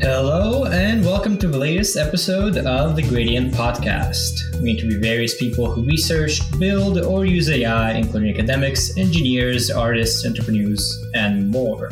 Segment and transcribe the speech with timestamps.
[0.00, 4.62] Hello, and welcome to the latest episode of the Gradient Podcast.
[4.62, 10.96] We interview various people who research, build, or use AI, including academics, engineers, artists, entrepreneurs,
[11.14, 11.90] and more.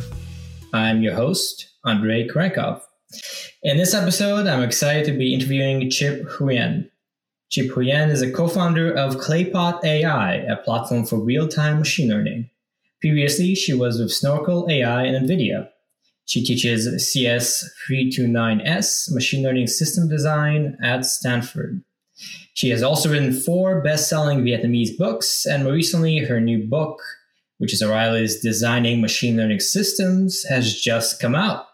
[0.73, 2.81] I'm your host, Andrey Kurenkov.
[3.63, 6.89] In this episode, I'm excited to be interviewing Chip Huyen.
[7.49, 12.09] Chip Huyen is a co founder of Claypot AI, a platform for real time machine
[12.09, 12.49] learning.
[13.01, 15.67] Previously, she was with Snorkel AI and NVIDIA.
[16.27, 21.81] She teaches CS329S, machine learning system design at Stanford.
[22.53, 27.01] She has also written four best selling Vietnamese books, and more recently, her new book,
[27.59, 31.65] which is O'Reilly's Designing Machine Learning Systems, has just come out.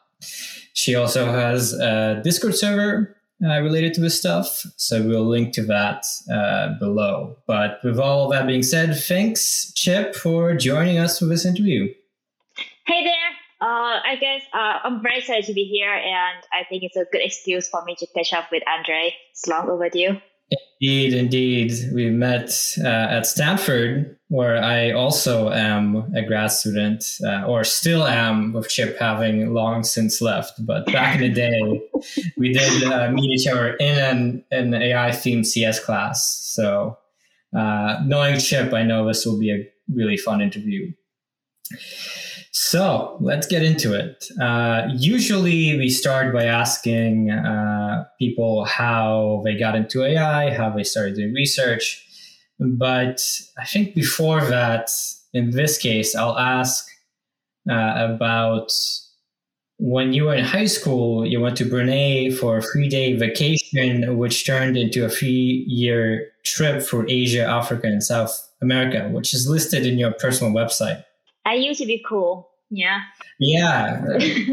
[0.73, 5.63] She also has a Discord server uh, related to this stuff, so we'll link to
[5.63, 7.37] that uh, below.
[7.47, 11.91] But with all that being said, thanks, Chip, for joining us for this interview.
[13.73, 17.05] Uh, I guess uh, I'm very excited to be here, and I think it's a
[17.11, 19.15] good excuse for me to catch up with Andrey.
[19.31, 20.21] It's long overdue.
[20.79, 21.71] Indeed, indeed.
[21.91, 22.51] We met
[22.83, 28.69] uh, at Stanford, where I also am a grad student, uh, or still am, with
[28.69, 30.63] Chip having long since left.
[30.63, 31.81] But back in the day,
[32.37, 36.43] we did uh, meet each other in an, an AI themed CS class.
[36.53, 36.99] So,
[37.57, 40.93] uh, knowing Chip, I know this will be a really fun interview.
[42.55, 44.29] So let's get into it.
[44.39, 50.83] Uh, usually, we start by asking uh, people how they got into AI, how they
[50.83, 52.05] started doing research.
[52.59, 54.91] But I think before that,
[55.33, 56.87] in this case, I'll ask
[57.67, 58.71] uh, about
[59.79, 64.15] when you were in high school, you went to Brunei for a three day vacation,
[64.19, 69.49] which turned into a three year trip for Asia, Africa, and South America, which is
[69.49, 71.03] listed in your personal website.
[71.45, 72.49] I used to be cool.
[72.69, 73.01] Yeah.
[73.39, 74.03] Yeah,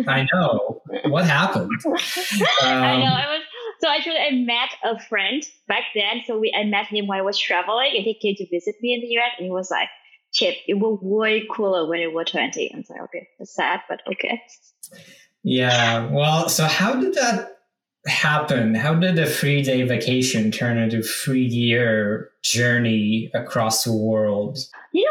[0.08, 0.82] I know.
[1.06, 1.70] What happened?
[1.86, 1.94] Um,
[2.62, 3.12] I know.
[3.12, 3.42] I was
[3.80, 6.22] so actually I met a friend back then.
[6.26, 8.94] So we I met him while I was traveling, and he came to visit me
[8.94, 9.88] in the US, and he was like,
[10.34, 13.80] "Chip, it was way cooler when you were 20." I was like, "Okay, it's sad,
[13.88, 14.42] but okay."
[15.42, 16.10] Yeah.
[16.10, 17.60] Well, so how did that
[18.06, 18.74] happen?
[18.74, 24.58] How did a three day vacation turn into a three year journey across the world?
[24.92, 25.09] You know,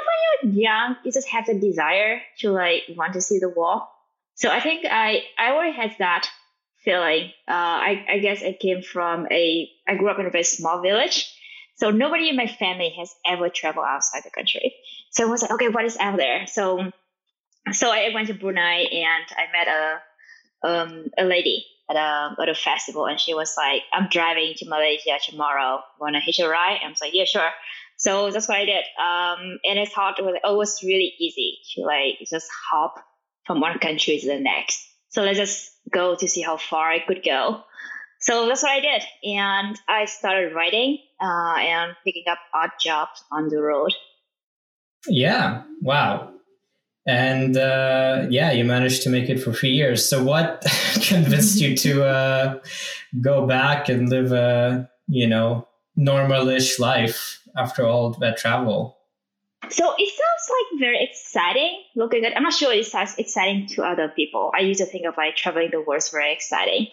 [0.54, 3.84] young, you just have the desire to like want to see the world.
[4.36, 6.30] So I think I I already had that
[6.84, 7.32] feeling.
[7.48, 10.82] Uh, I I guess I came from a I grew up in a very small
[10.82, 11.32] village,
[11.76, 14.76] so nobody in my family has ever traveled outside the country.
[15.12, 16.48] So I was like, okay, what is out there?
[16.48, 16.92] So
[17.72, 20.02] so I went to Brunei and I met a
[20.62, 24.70] um, a lady at a at a festival, and she was like, "I'm driving to
[24.70, 25.82] Malaysia tomorrow.
[26.00, 27.50] Wanna hitch a ride?" I was like, "Yeah, sure."
[28.00, 28.84] So that's what I did.
[28.98, 32.96] Um, and I thought it was, it was really easy to like just hop
[33.46, 34.88] from one country to the next.
[35.10, 37.62] So let's just go to see how far I could go.
[38.22, 43.24] So that's what I did, and I started writing uh, and picking up odd jobs
[43.32, 43.94] on the road.
[45.08, 45.64] Yeah.
[45.82, 46.34] Wow.
[47.08, 50.08] And uh, yeah, you managed to make it for three years.
[50.08, 50.66] So, what
[51.02, 52.60] convinced you to uh,
[53.22, 55.66] go back and live a you know
[55.98, 58.98] normalish life after all that travel?
[59.70, 61.84] So it sounds like very exciting.
[61.96, 64.52] Looking at, I'm not sure it sounds exciting to other people.
[64.56, 66.88] I used to think of like traveling the world is very exciting,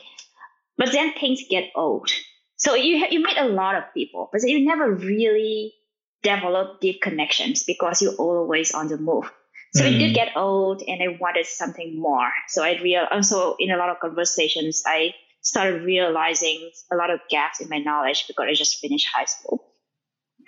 [0.77, 2.11] but then things get old.
[2.56, 5.75] So you you meet a lot of people, but you never really
[6.22, 9.31] develop deep connections because you're always on the move.
[9.75, 9.95] So mm.
[9.95, 12.31] it did get old, and I wanted something more.
[12.49, 17.21] So I real also in a lot of conversations, I started realizing a lot of
[17.31, 19.65] gaps in my knowledge because I just finished high school.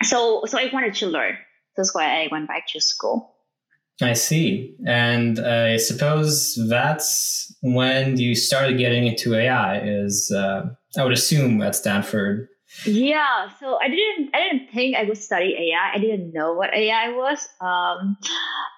[0.03, 1.37] So so I wanted to learn.
[1.75, 3.35] That's why I went back to school.
[4.01, 4.75] I see.
[4.85, 9.79] And I suppose that's when you started getting into AI.
[9.79, 12.47] Is uh, I would assume at Stanford.
[12.85, 15.91] Yeah, so I didn't I didn't think I would study AI.
[15.95, 17.47] I didn't know what AI was.
[17.59, 18.17] Um,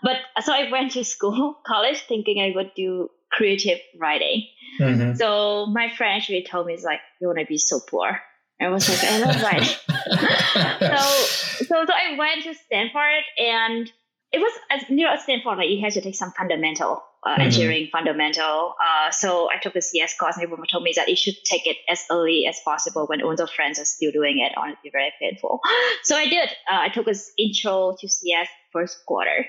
[0.01, 4.47] but so I went to school, college, thinking I would do creative writing.
[4.79, 5.15] Mm-hmm.
[5.15, 8.19] So my friend actually told me, "It's like you want to be so poor."
[8.61, 9.67] I was like, "I love writing."
[10.79, 13.91] so, so so I went to Stanford, and
[14.31, 17.31] it was as you know at Stanford, like you had to take some fundamental uh,
[17.31, 17.41] mm-hmm.
[17.41, 18.75] engineering fundamental.
[18.79, 21.67] Uh, so I took the CS course, and everyone told me that you should take
[21.67, 24.53] it as early as possible when all the friends are still doing it.
[24.57, 25.59] Honestly, very painful.
[26.03, 26.49] So I did.
[26.69, 29.45] Uh, I took this intro to CS first quarter,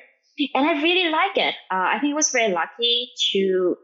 [0.54, 1.54] and I really like it.
[1.70, 3.76] Uh, I think I was very lucky to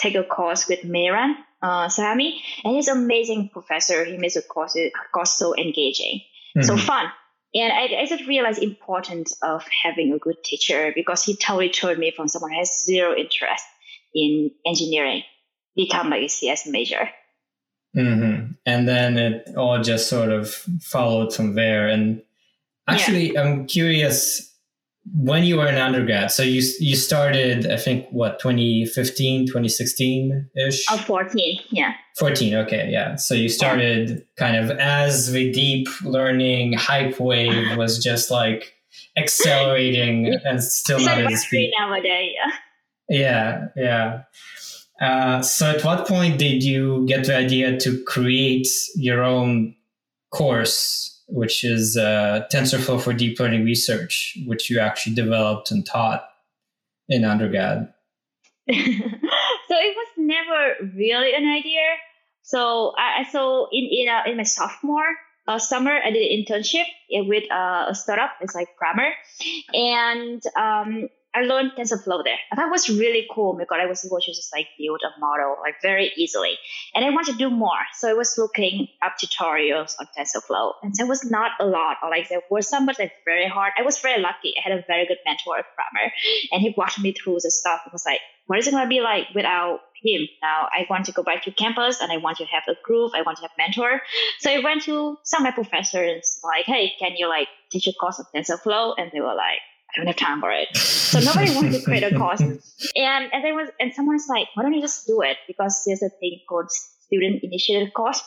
[0.00, 1.34] take a course with Mehran
[1.64, 4.04] uh, Sahami, and he's an amazing professor.
[4.04, 4.76] He makes the course,
[5.12, 6.20] course so engaging,
[6.54, 6.62] mm-hmm.
[6.62, 7.06] so fun.
[7.54, 11.70] And I, I just realized the importance of having a good teacher because he totally
[11.70, 13.64] turned me from someone who has zero interest
[14.14, 15.22] in engineering
[15.74, 17.08] become like a CS major.
[17.96, 18.52] Mm-hmm.
[18.66, 20.50] And then it all just sort of
[20.80, 21.88] followed from there.
[21.88, 22.22] And
[22.86, 23.40] actually, yeah.
[23.40, 24.53] I'm curious
[25.12, 26.30] when you were an undergrad.
[26.30, 30.86] So you you started, I think, what 2015, 2016 ish.
[30.90, 31.92] Oh, 14, yeah.
[32.18, 33.16] 14, okay, yeah.
[33.16, 34.16] So you started yeah.
[34.36, 38.74] kind of as the deep learning hype wave was just like
[39.16, 42.32] accelerating and still it's not at the speed nowadays.
[43.08, 44.22] Yeah, yeah, yeah.
[45.00, 49.74] Uh, so, at what point did you get the idea to create your own
[50.30, 56.28] course, which is uh, TensorFlow for Deep Learning Research, which you actually developed and taught
[57.08, 57.92] in undergrad?
[58.70, 61.82] so it was never really an idea.
[62.42, 65.14] So I so in in, uh, in my sophomore
[65.46, 68.32] uh, summer, I did an internship with uh, a startup.
[68.40, 69.12] It's like Grammar,
[69.72, 72.38] and um, I learned TensorFlow there.
[72.50, 75.18] And that was really cool oh because I was able to just like build a
[75.18, 76.56] model like very easily.
[76.94, 77.82] And I wanted to do more.
[77.94, 80.74] So I was looking up tutorials on TensorFlow.
[80.82, 81.96] And there was not a lot.
[82.02, 83.72] Or like there were some, but like very hard.
[83.78, 84.54] I was very lucky.
[84.56, 86.12] I had a very good mentor, Kramer,
[86.52, 87.80] and he walked me through the stuff.
[87.86, 90.28] It was like, what is it going to be like without him?
[90.42, 93.12] Now I want to go back to campus and I want to have a group.
[93.14, 94.00] I want to have mentor.
[94.38, 97.92] So I went to some of my professors like, hey, can you like teach a
[97.92, 98.94] course on TensorFlow?
[98.98, 99.60] And they were like,
[99.94, 100.76] I don't have time for it.
[100.76, 102.40] So nobody wanted to create a course.
[102.96, 105.36] And and there was and someone's like, why don't you just do it?
[105.46, 108.20] Because there's a thing called student initiated course.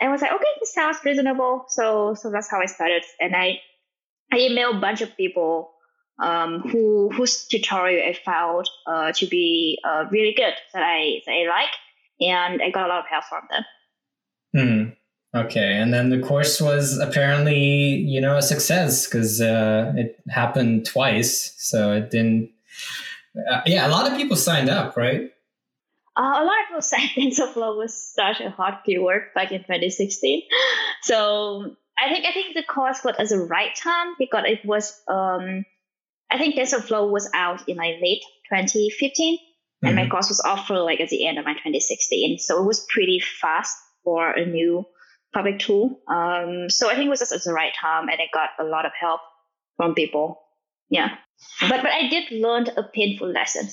[0.00, 1.64] And I was like, okay, this sounds reasonable.
[1.68, 3.02] So so that's how I started.
[3.20, 3.60] And I
[4.32, 5.72] I emailed a bunch of people
[6.18, 11.32] um, who whose tutorial I found uh, to be uh, really good that I that
[11.32, 11.74] I like,
[12.20, 13.64] and I got a lot of help from them.
[14.54, 14.97] Hmm.
[15.34, 20.86] Okay, and then the course was apparently, you know, a success because uh, it happened
[20.86, 21.54] twice.
[21.58, 22.50] So it didn't.
[23.50, 25.30] Uh, yeah, a lot of people signed up, right?
[26.16, 30.42] Uh, a lot of people said TensorFlow was such a hot keyword back in 2016.
[31.02, 34.98] So I think I think the course got as a right time because it was.
[35.08, 35.66] Um,
[36.30, 39.86] I think TensorFlow was out in like late 2015, mm-hmm.
[39.86, 40.10] and my mm-hmm.
[40.10, 42.38] course was offered like at the end of my 2016.
[42.38, 44.86] So it was pretty fast for a new
[45.38, 46.00] public tool.
[46.08, 48.64] Um, so I think it was just at the right time and I got a
[48.64, 49.20] lot of help
[49.76, 50.40] from people.
[50.90, 51.10] Yeah.
[51.60, 53.68] But but I did learn a painful lesson.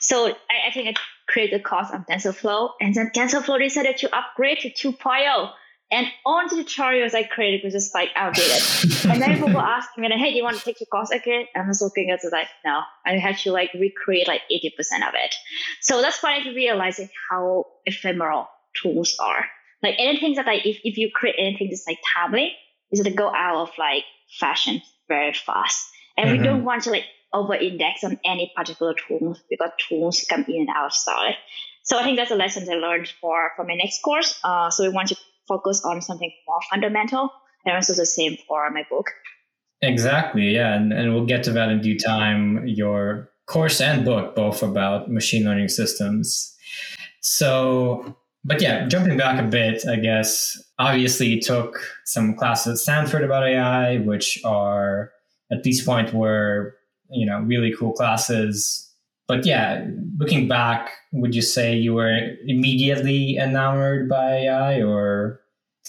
[0.00, 0.94] So I, I think I
[1.28, 5.50] created a course on TensorFlow and then TensorFlow decided to upgrade to 2.0.
[5.92, 8.60] And all the tutorials I created was just like outdated.
[9.08, 11.44] and then people were asking me, hey, do you want to take your course again?
[11.54, 15.06] And I was looking at it like, no, I had to like recreate like 80%
[15.06, 15.34] of it.
[15.82, 19.44] So that's why I realized how ephemeral tools are.
[19.86, 22.52] Like anything that like if, if you create anything that's like timely,
[22.90, 24.04] is gonna go out of like
[24.38, 25.88] fashion very fast.
[26.16, 26.38] And mm-hmm.
[26.38, 30.62] we don't want to like over index on any particular tools because tools come in
[30.62, 31.34] and out of style.
[31.82, 34.38] So I think that's a lesson I learned for for my next course.
[34.42, 35.16] Uh, so we want to
[35.46, 37.30] focus on something more fundamental,
[37.64, 39.06] and also the same for my book.
[39.82, 42.66] Exactly, yeah, and, and we'll get to that in due time.
[42.66, 46.56] Your course and book both about machine learning systems.
[47.20, 48.16] So
[48.46, 53.42] but yeah, jumping back a bit, I guess, obviously took some classes at Stanford about
[53.42, 55.10] AI, which are
[55.50, 56.76] at this point were,
[57.10, 58.88] you know, really cool classes.
[59.26, 59.84] But yeah,
[60.18, 62.16] looking back, would you say you were
[62.46, 65.40] immediately enamored by AI or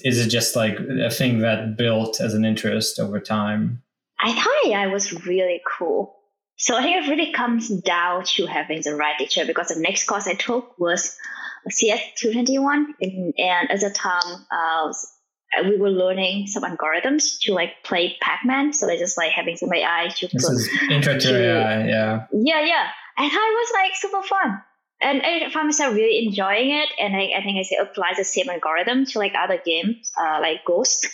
[0.04, 3.84] is it just like a thing that built as an interest over time?
[4.20, 6.16] I thought AI was really cool.
[6.56, 10.06] So I think it really comes down to having the right teacher because the next
[10.06, 11.16] course I took was
[11.72, 14.94] CS221, and, and at the time, uh,
[15.64, 18.74] we were learning some algorithms to like play Pac-Man.
[18.74, 20.28] So they just like having some AI to.
[20.28, 22.26] This is intro to AI, yeah.
[22.34, 22.88] Yeah, yeah,
[23.18, 24.62] and I was like super fun,
[25.02, 26.90] and I found myself really enjoying it.
[27.00, 30.40] And I, I think I say apply the same algorithm to like other games, uh,
[30.42, 31.08] like Ghost.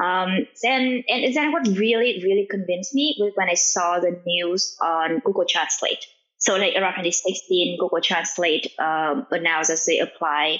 [0.00, 4.76] Um, then and then what really really convinced me was when I saw the news
[4.80, 6.04] on Google Translate.
[6.42, 10.58] So like around 2016, Google Translate um, announced they apply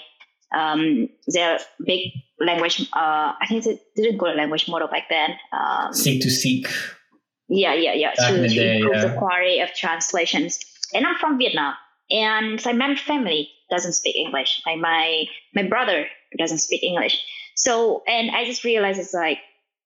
[0.55, 2.83] um, their big language.
[2.95, 5.31] Uh, I think they didn't call it language model back then.
[5.53, 6.73] Um, seq2seq.
[7.49, 8.15] Yeah, yeah, yeah.
[8.17, 9.07] Back to, to day, improve yeah.
[9.07, 10.61] the quality of translations.
[10.95, 11.75] And I'm from Vietnam,
[12.11, 14.63] and like my family doesn't speak English.
[14.65, 16.07] Like my my brother
[16.39, 17.21] doesn't speak English.
[17.57, 19.39] So and I just realized it's like,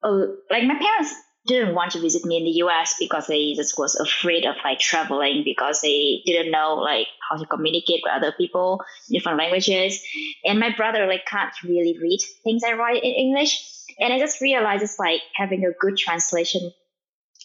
[0.03, 1.15] oh, like my parents
[1.47, 4.79] didn't want to visit me in the US because they just was afraid of like
[4.79, 10.03] traveling because they didn't know like how to communicate with other people different languages.
[10.45, 13.59] And my brother like can't really read things I write in English.
[13.99, 16.73] And I just realized it's like having a good translation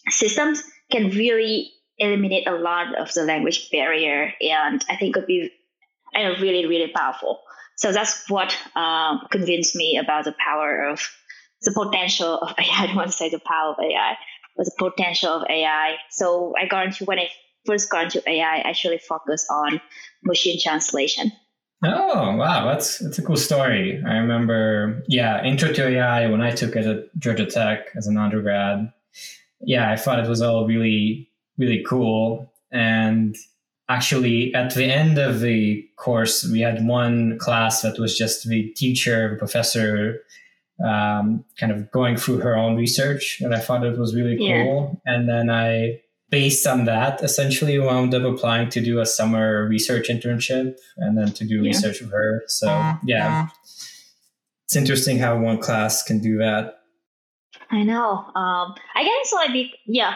[0.08, 4.32] systems can really eliminate a lot of the language barrier.
[4.40, 5.50] And I think it would be
[6.14, 7.40] really, really powerful.
[7.76, 11.00] So that's what um, convinced me about the power of
[11.62, 12.82] the potential of AI.
[12.82, 14.16] I don't want to say the power of AI,
[14.56, 15.96] but the potential of AI.
[16.10, 17.28] So I got into when I
[17.66, 19.80] first got into AI, I actually focused on
[20.24, 21.32] machine translation.
[21.84, 24.00] Oh wow, that's that's a cool story.
[24.06, 28.16] I remember, yeah, Intro to AI when I took it at Georgia Tech as an
[28.16, 28.92] undergrad.
[29.60, 31.28] Yeah, I thought it was all really
[31.58, 32.52] really cool.
[32.70, 33.36] And
[33.88, 38.70] actually, at the end of the course, we had one class that was just the
[38.70, 40.20] teacher, the professor,
[40.84, 45.00] um, kind of going through her own research, and I found it was really cool.
[45.06, 45.14] Yeah.
[45.14, 46.00] And then I
[46.32, 51.30] based on that, essentially wound up applying to do a summer research internship and then
[51.30, 51.68] to do yeah.
[51.68, 52.42] research with her.
[52.48, 52.68] So
[53.04, 53.48] yeah,
[54.64, 56.78] it's interesting how one class can do that.
[57.70, 58.24] I know.
[58.34, 60.14] Um, I guess like be, yeah,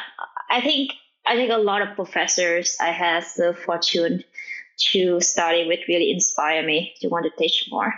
[0.51, 0.93] I think
[1.27, 4.25] I think a lot of professors I had the fortune
[4.93, 7.93] to study with really inspire me to want to teach more.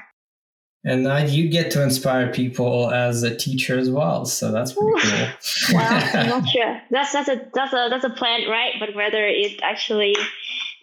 [0.84, 5.28] And you get to inspire people as a teacher as well, so that's pretty cool.
[5.74, 6.80] well, I'm not sure.
[6.90, 8.74] That's that's a that's a that's a plan, right?
[8.78, 10.14] But whether it actually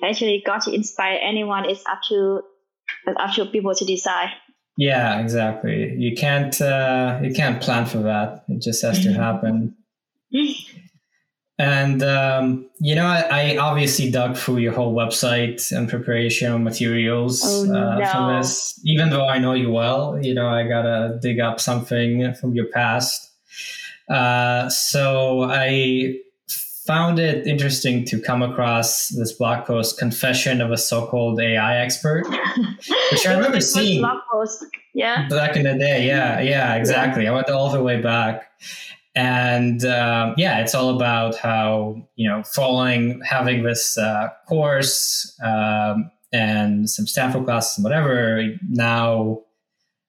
[0.03, 2.41] actually got to inspire anyone is up to
[3.17, 4.29] up to people to decide.
[4.77, 5.95] Yeah, exactly.
[5.97, 8.43] You can't uh, you can't plan for that.
[8.49, 9.77] It just has to happen.
[11.57, 17.41] And um, you know, I, I, obviously dug through your whole website and preparation materials
[17.45, 18.05] oh, uh, no.
[18.07, 18.77] from this.
[18.83, 22.65] Even though I know you well, you know, I gotta dig up something from your
[22.65, 23.31] past.
[24.09, 26.17] Uh, so I
[26.85, 32.27] found it interesting to come across this blog post, "Confession of a So-called AI Expert,"
[33.12, 34.65] which I remember seeing blog post.
[34.93, 36.05] Yeah, back in the day.
[36.05, 37.24] Yeah, yeah, exactly.
[37.24, 37.31] Yeah.
[37.31, 38.51] I went all the way back
[39.15, 46.12] and uh, yeah it's all about how you know following having this uh, course um,
[46.34, 49.41] and some stanford classes and whatever now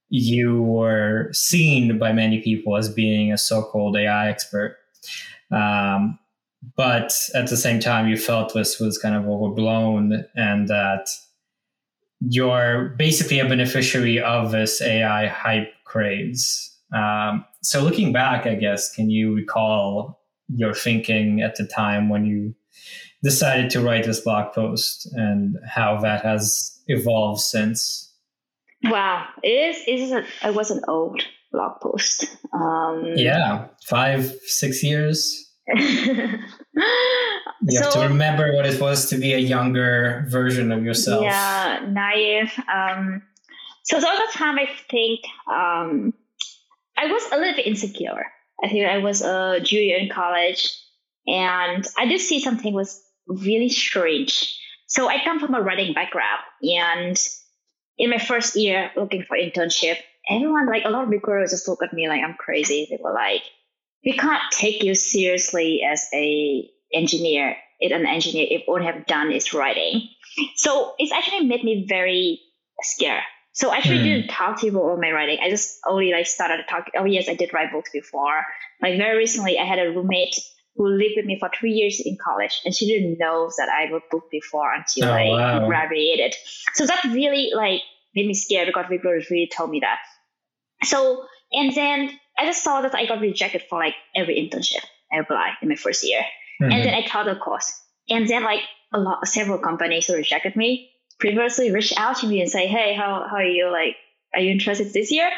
[0.08, 4.76] you were seen by many people as being a so-called ai expert.
[5.50, 6.18] Um,
[6.76, 11.08] but at the same time you felt this was kind of overblown and that
[12.20, 16.72] you're basically a beneficiary of this ai hype craze.
[16.92, 22.24] Um, so looking back, I guess, can you recall your thinking at the time when
[22.24, 22.54] you
[23.24, 28.14] decided to write this blog post and how that has evolved since?
[28.84, 29.82] Wow, it is.
[29.86, 30.12] It is.
[30.12, 31.20] A, it was an old
[31.50, 32.26] blog post.
[32.52, 35.50] Um, yeah, five, six years.
[35.74, 36.38] you
[37.70, 41.24] so, have to remember what it was to be a younger version of yourself.
[41.24, 42.52] Yeah, naive.
[42.72, 43.22] Um,
[43.82, 45.20] so, all the time, I think
[45.52, 46.14] um,
[46.96, 48.26] I was a little bit insecure.
[48.62, 50.72] I think I was a junior in college
[51.26, 54.58] and I did see something was really strange.
[54.86, 57.18] So I come from a writing background and
[57.98, 59.96] in my first year looking for internship,
[60.28, 62.86] everyone like a lot of recruiters just look at me like I'm crazy.
[62.88, 63.42] They were like,
[64.04, 67.56] we can't take you seriously as a engineer.
[67.78, 70.08] It an engineer if all you have done is writing.
[70.54, 72.40] So it's actually made me very
[72.82, 73.22] scared
[73.56, 74.04] so I actually mm.
[74.04, 75.38] didn't talk to people about my writing.
[75.42, 76.92] I just only like started talking.
[76.94, 78.44] Oh yes, I did write books before.
[78.82, 80.38] Like very recently, I had a roommate
[80.74, 83.90] who lived with me for three years in college, and she didn't know that I
[83.90, 85.66] wrote book before until oh, I wow.
[85.66, 86.34] graduated.
[86.74, 87.80] So that really like
[88.14, 90.00] made me scared because recruiters really told me that.
[90.86, 95.20] So and then I just saw that I got rejected for like every internship I
[95.20, 96.20] applied in my first year,
[96.60, 96.70] mm-hmm.
[96.70, 97.72] and then I taught the course,
[98.10, 98.60] and then like
[98.92, 103.26] a lot, several companies rejected me previously reach out to me and say, hey, how,
[103.28, 103.70] how are you?
[103.70, 103.96] Like,
[104.34, 105.30] are you interested this year?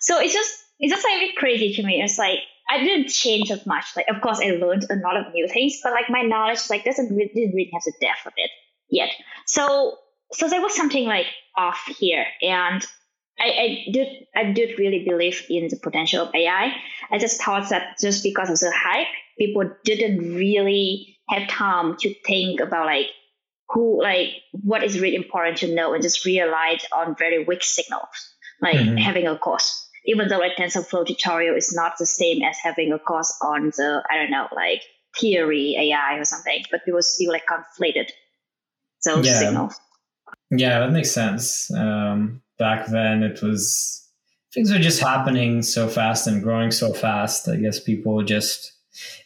[0.00, 2.02] So it's just, it's just like a bit crazy to me.
[2.02, 3.84] It's like, I didn't change as much.
[3.96, 6.84] Like, of course, I learned a lot of new things, but like my knowledge, like,
[6.84, 8.50] doesn't really, didn't really have the depth of it
[8.88, 9.10] yet.
[9.46, 9.98] So,
[10.32, 12.24] so there was something like off here.
[12.40, 12.84] And
[13.38, 16.74] I, I did, I did really believe in the potential of AI.
[17.10, 19.08] I just thought that just because of the hype,
[19.38, 23.06] people didn't really have time to think about like
[23.72, 28.34] who like what is really important to know and just rely on very weak signals,
[28.60, 28.96] like mm-hmm.
[28.96, 29.88] having a course.
[30.04, 34.02] Even though like TensorFlow tutorial is not the same as having a course on the
[34.10, 34.82] I don't know like
[35.18, 38.10] theory AI or something, but people still like conflated
[39.04, 39.38] those yeah.
[39.38, 39.80] signals.
[40.50, 41.72] Yeah, that makes sense.
[41.72, 44.06] Um, back then, it was
[44.52, 47.48] things were just happening so fast and growing so fast.
[47.48, 48.72] I guess people just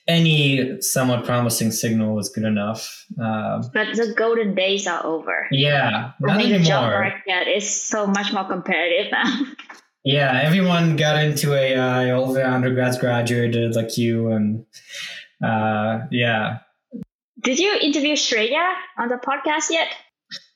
[0.08, 3.04] any somewhat promising signal was good enough.
[3.20, 5.48] Uh, but the golden days are over.
[5.50, 6.60] Yeah, not anymore.
[6.60, 9.42] Job market is so much more competitive now.
[10.06, 12.12] Yeah, everyone got into AI.
[12.12, 14.64] All the undergrads graduated like you, and
[15.42, 16.58] uh, yeah.
[17.42, 19.88] Did you interview Shreya on the podcast yet?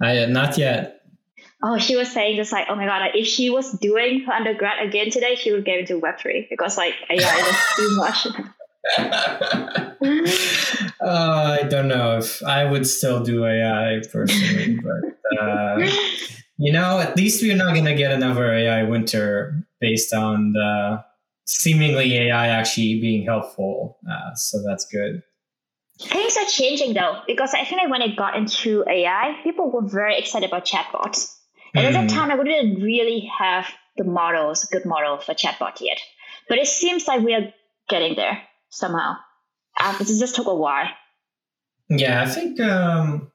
[0.00, 1.02] I not yet.
[1.64, 4.32] Oh, she was saying just like, oh my god, like, if she was doing her
[4.32, 8.28] undergrad again today, she would get into Web three because like AI is too much.
[8.98, 9.94] uh,
[11.00, 15.86] I don't know if I would still do AI personally, but uh,
[16.56, 21.04] you know, at least we're not going to get another AI winter based on the
[21.46, 23.98] seemingly AI actually being helpful.
[24.10, 25.22] Uh, so that's good.
[25.98, 30.18] Things are changing though, because I think when I got into AI, people were very
[30.18, 31.36] excited about chatbots.
[31.74, 31.88] And mm.
[31.88, 32.16] at that mm-hmm.
[32.16, 35.98] time, I didn't really have the models, good model for chatbot yet.
[36.48, 37.52] But it seems like we are
[37.88, 39.16] getting there somehow.
[39.78, 40.88] Uh, it just took a while.
[41.88, 43.30] Yeah, I think um,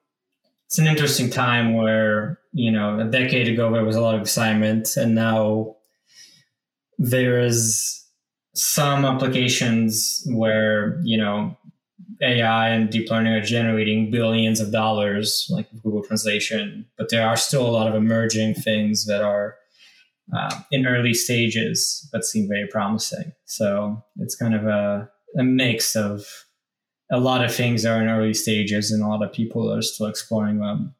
[0.67, 4.21] it's an interesting time where, you know, a decade ago there was a lot of
[4.21, 5.75] excitement, and now
[6.97, 8.01] there is
[8.53, 11.57] some applications where, you know,
[12.21, 17.35] AI and deep learning are generating billions of dollars, like Google Translation, but there are
[17.35, 19.55] still a lot of emerging things that are
[20.35, 23.33] uh, in early stages but seem very promising.
[23.45, 26.25] So it's kind of a, a mix of
[27.11, 30.07] a lot of things are in early stages and a lot of people are still
[30.07, 30.95] exploring them.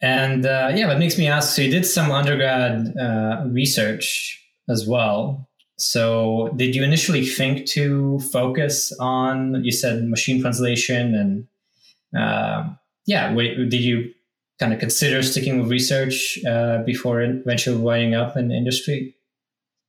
[0.00, 4.86] And uh, yeah, that makes me ask so you did some undergrad uh, research as
[4.86, 5.48] well.
[5.78, 12.70] So, did you initially think to focus on, you said machine translation, and uh,
[13.06, 14.12] yeah, wait, did you
[14.58, 19.14] kind of consider sticking with research uh, before eventually winding up in industry?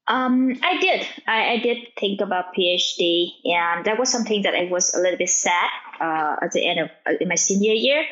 [0.07, 1.05] Um, I did.
[1.27, 5.17] I, I, did think about PhD, and that was something that I was a little
[5.17, 8.05] bit sad uh, at the end of uh, in my senior year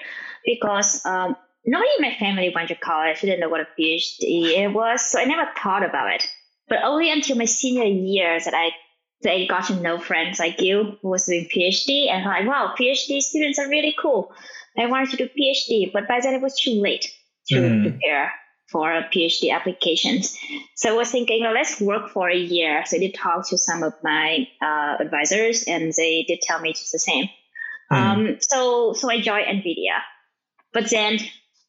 [0.45, 3.19] because um, nobody in my family went to college.
[3.19, 6.27] I didn't know what a PhD it was, so I never thought about it.
[6.67, 8.71] But only until my senior year that I
[9.21, 12.47] that I got to know friends like you who was doing PhD and I'm like,
[12.47, 14.33] wow, PhD students are really cool.
[14.77, 17.09] I wanted to do PhD, but by then it was too late
[17.47, 17.81] to mm.
[17.83, 18.33] prepare
[18.71, 20.37] for PhD applications.
[20.75, 22.83] So I was thinking, well, let's work for a year.
[22.85, 26.73] So I did talk to some of my uh, advisors, and they did tell me
[26.73, 27.29] just the same.
[27.91, 27.97] Mm.
[27.97, 29.99] Um, so so I joined NVIDIA,
[30.73, 31.19] but then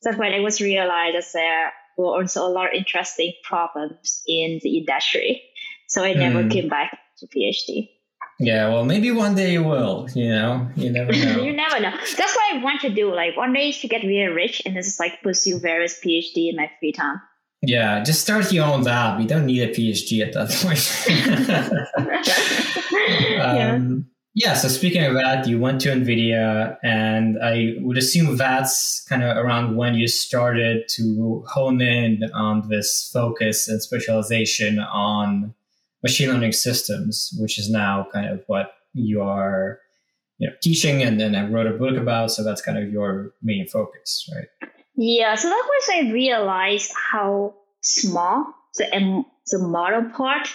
[0.03, 4.61] that's when I was realized that there were also a lot of interesting problems in
[4.62, 5.42] the industry.
[5.88, 6.51] So I never mm.
[6.51, 7.90] came back to PhD.
[8.38, 10.09] Yeah, well, maybe one day you will.
[10.14, 11.42] You know, you never know.
[11.42, 11.90] you never know.
[11.90, 13.14] That's what I want to do.
[13.14, 16.70] Like one day to get really rich and just like pursue various PhD in my
[16.79, 17.20] free time.
[17.62, 19.20] Yeah, just start your own lab.
[19.20, 20.79] You don't need a PhD at that point.
[23.40, 24.53] um, yeah.
[24.55, 29.38] So speaking of that, you went to NVIDIA, and I would assume that's kind of
[29.38, 35.55] around when you started to hone in on this focus and specialization on
[36.07, 39.81] machine learning systems, which is now kind of what you are
[40.38, 42.31] you know, teaching and then I wrote a book about.
[42.31, 44.71] So that's kind of your main focus, right?
[44.97, 45.35] Yeah.
[45.35, 50.49] So that was I realized how small the the model part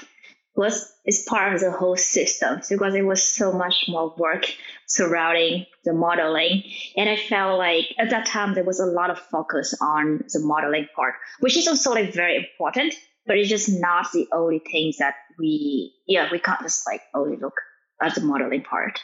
[0.56, 4.46] was is part of the whole system because it was so much more work
[4.88, 6.64] surrounding the modeling.
[6.98, 10.42] And I felt like at that time there was a lot of focus on the
[10.42, 12.94] modeling part, which is also like very important,
[13.26, 17.38] but it's just not the only things that we yeah, we can't just like only
[17.38, 17.60] look
[18.02, 19.00] at the modeling part.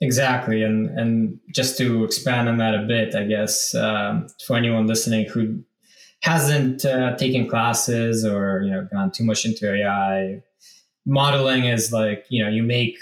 [0.00, 4.86] Exactly, and and just to expand on that a bit, I guess um, for anyone
[4.86, 5.62] listening who
[6.22, 10.40] hasn't uh, taken classes or you know gone too much into AI,
[11.04, 12.96] modeling is like you know you make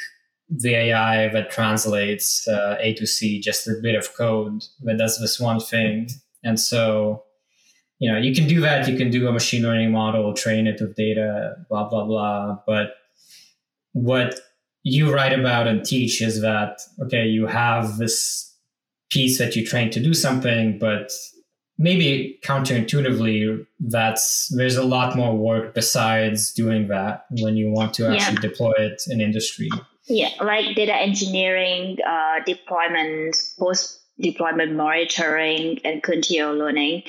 [0.48, 5.20] the AI that translates uh, A to C just a bit of code that does
[5.20, 6.08] this one thing,
[6.42, 7.25] and so
[7.98, 8.88] you know you can do that.
[8.88, 12.58] You can do a machine learning model, train it with data, blah blah blah.
[12.66, 12.94] But
[13.92, 14.40] what
[14.82, 18.54] you write about and teach is that okay, you have this
[19.10, 21.12] piece that you train to do something, but
[21.78, 28.08] maybe counterintuitively that's there's a lot more work besides doing that when you want to
[28.08, 28.40] actually yeah.
[28.40, 29.68] deploy it in industry
[30.08, 37.02] yeah like data engineering uh, deployment post deployment monitoring and continual learning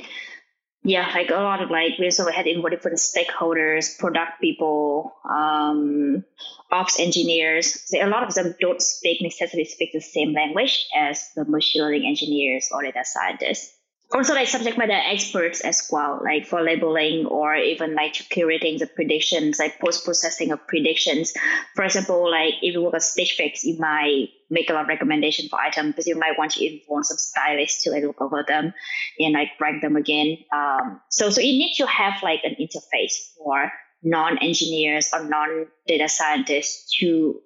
[0.83, 6.23] yeah like a lot of like we also had involved different stakeholders product people um,
[6.71, 7.91] ops engineers.
[7.93, 12.05] A lot of them don't speak necessarily speak the same language as the machine learning
[12.05, 13.76] engineers or data scientists
[14.13, 18.87] also like subject matter experts as well, like for labeling or even like curating the
[18.87, 21.33] predictions, like post processing of predictions.
[21.75, 24.87] For example, like if you work on Stitch Fix, you might make a lot of
[24.87, 28.45] recommendation for items because you might want to involve some stylists to like look over
[28.47, 28.73] them
[29.19, 30.37] and like rank them again.
[30.53, 33.71] Um, so so you need to have like an interface for
[34.03, 37.41] non-engineers or non-data scientists to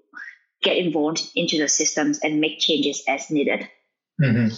[0.62, 3.68] get involved into the systems and make changes as needed.
[4.22, 4.54] Mm-hmm.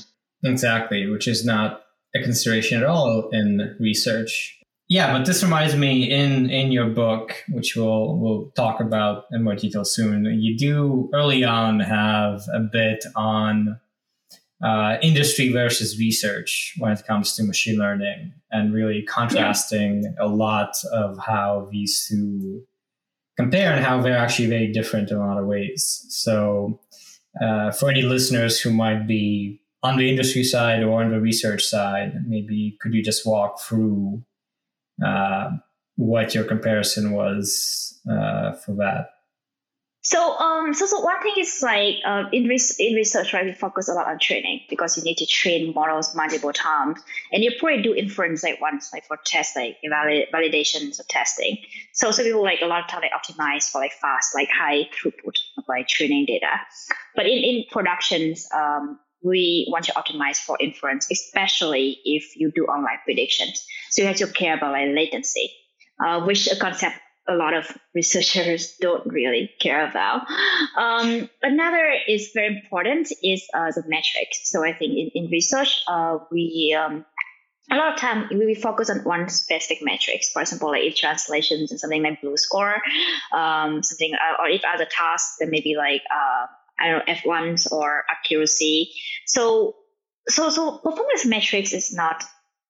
[0.45, 1.82] Exactly, which is not
[2.15, 4.59] a consideration at all in research.
[4.89, 9.43] Yeah, but this reminds me in in your book, which we'll we'll talk about in
[9.43, 10.25] more detail soon.
[10.25, 13.79] You do early on have a bit on
[14.63, 20.11] uh, industry versus research when it comes to machine learning, and really contrasting yeah.
[20.19, 22.63] a lot of how these two
[23.37, 26.05] compare and how they're actually very different in a lot of ways.
[26.09, 26.79] So,
[27.41, 31.63] uh, for any listeners who might be on the industry side or on the research
[31.63, 34.23] side, maybe could you just walk through
[35.05, 35.51] uh,
[35.97, 39.09] what your comparison was uh, for that.
[40.05, 43.53] So, um, so, so one thing is like uh, in, res- in research, right, we
[43.53, 46.99] focus a lot on training because you need to train models multiple times,
[47.31, 51.57] and you probably do inference like once, like for test, like valid- validations of testing.
[51.93, 54.89] So, so people like a lot of time they optimize for like fast, like high
[54.93, 56.51] throughput of like training data.
[57.15, 62.65] But in in productions, um, we want to optimize for inference, especially if you do
[62.65, 63.65] online predictions.
[63.89, 65.51] So you have to care about like latency,
[66.03, 66.95] uh, which a concept
[67.27, 70.27] a lot of researchers don't really care about.
[70.77, 74.49] Um, another is very important is uh, the metrics.
[74.49, 77.05] So I think in, in research, uh, we um,
[77.71, 80.31] a lot of time we focus on one specific metrics.
[80.31, 82.75] For example, like if translations and something like BLEU score,
[83.31, 86.47] um, something uh, or if other tasks, then maybe like uh,
[86.79, 88.91] I don't know F1s or accuracy.
[89.25, 89.75] So
[90.27, 92.23] so so performance metrics is not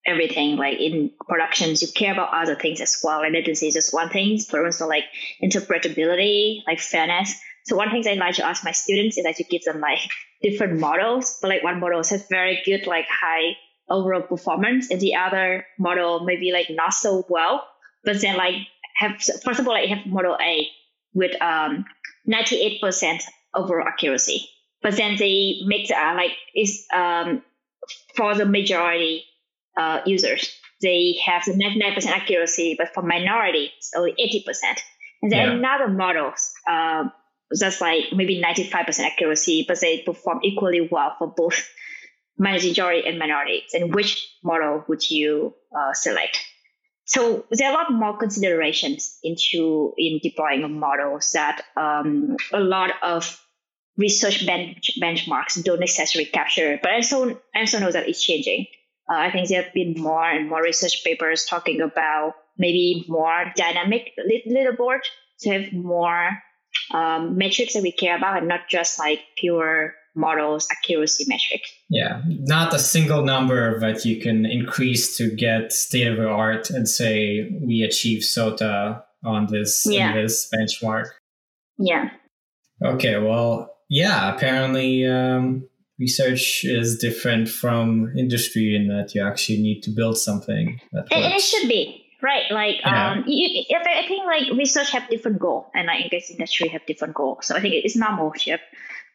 [0.06, 0.58] everything.
[0.58, 3.22] Like in productions, you care about other things as well.
[3.22, 5.06] And latency is just one thing, but also like
[5.42, 7.40] interpretability, like fairness.
[7.66, 10.00] So one thing I like to ask my students is that to give them like
[10.42, 13.56] different models, but like one model has very good like high
[13.90, 17.66] overall performance, and the other model maybe like not so well.
[18.04, 18.56] But then like
[18.98, 20.68] have first of all like have model A
[21.14, 21.86] with um
[22.28, 23.22] 98%
[23.56, 24.50] overall accuracy.
[24.82, 27.44] But then they make uh, like is um
[28.16, 29.24] for the majority
[29.78, 30.50] uh, users.
[30.82, 34.80] They have the 99% accuracy, but for minority, it's only 80%.
[35.22, 35.54] And then yeah.
[35.54, 37.06] another models, uh,
[37.50, 41.70] that's like maybe 95% accuracy, but they perform equally well for both
[42.38, 43.70] majority and minorities.
[43.74, 46.40] And which model would you uh, select?
[47.06, 52.60] So there are a lot more considerations into in deploying a model that um, a
[52.60, 53.40] lot of
[53.98, 56.80] research bench, benchmarks don't necessarily capture.
[56.82, 58.68] But I also, I also know that it's changing.
[59.10, 63.46] Uh, I think there have been more and more research papers talking about maybe more
[63.56, 64.12] dynamic
[64.48, 65.00] leaderboard
[65.42, 66.30] to have more
[66.92, 71.72] um, metrics that we care about and not just like pure models accuracy metrics.
[71.90, 76.70] Yeah, not a single number that you can increase to get state of the art
[76.70, 80.14] and say we achieve SOTA on this yeah.
[80.14, 81.08] this benchmark.
[81.78, 82.10] Yeah.
[82.84, 83.18] Okay.
[83.18, 84.36] Well, yeah.
[84.36, 85.68] Apparently, um,
[86.00, 91.36] research is different from industry in that you actually need to build something that it,
[91.36, 92.50] it should be right?
[92.50, 93.12] Like yeah.
[93.12, 96.86] um you, i think like research have different goal and like, i guess industry have
[96.86, 97.40] different goal.
[97.42, 98.62] So i think it's normal to have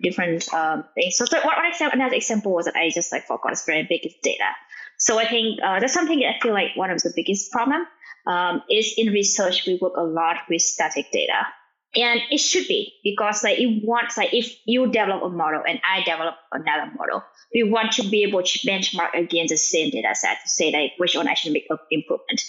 [0.01, 1.17] different um things.
[1.17, 4.07] So, so one example another example was that i just like forgot is very big
[4.07, 4.51] is data.
[4.99, 7.87] So i think uh, that's something that i feel like one of the biggest problem
[8.27, 11.47] um, is in research we work a lot with static data
[11.95, 15.81] and it should be because like it wants like if you develop a model and
[15.89, 17.25] I develop another model,
[17.55, 20.93] we want to be able to benchmark against the same data set to say like
[20.99, 22.43] which one actually make an improvement.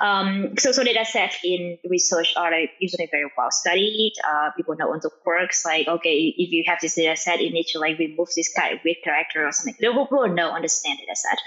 [0.00, 4.14] Um, so so data sets in research are like usually very well studied.
[4.26, 7.52] Uh, people know on the quirks like okay if you have this data set you
[7.52, 9.74] need to like remove this kind of weird character or something.
[9.74, 11.38] People will know understand data set,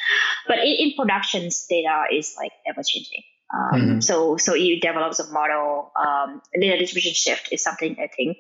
[0.48, 3.24] but in, in productions data is like ever changing.
[3.54, 4.00] Um, mm-hmm.
[4.02, 5.92] So so you develop a model.
[5.96, 8.38] Um, data distribution shift is something I think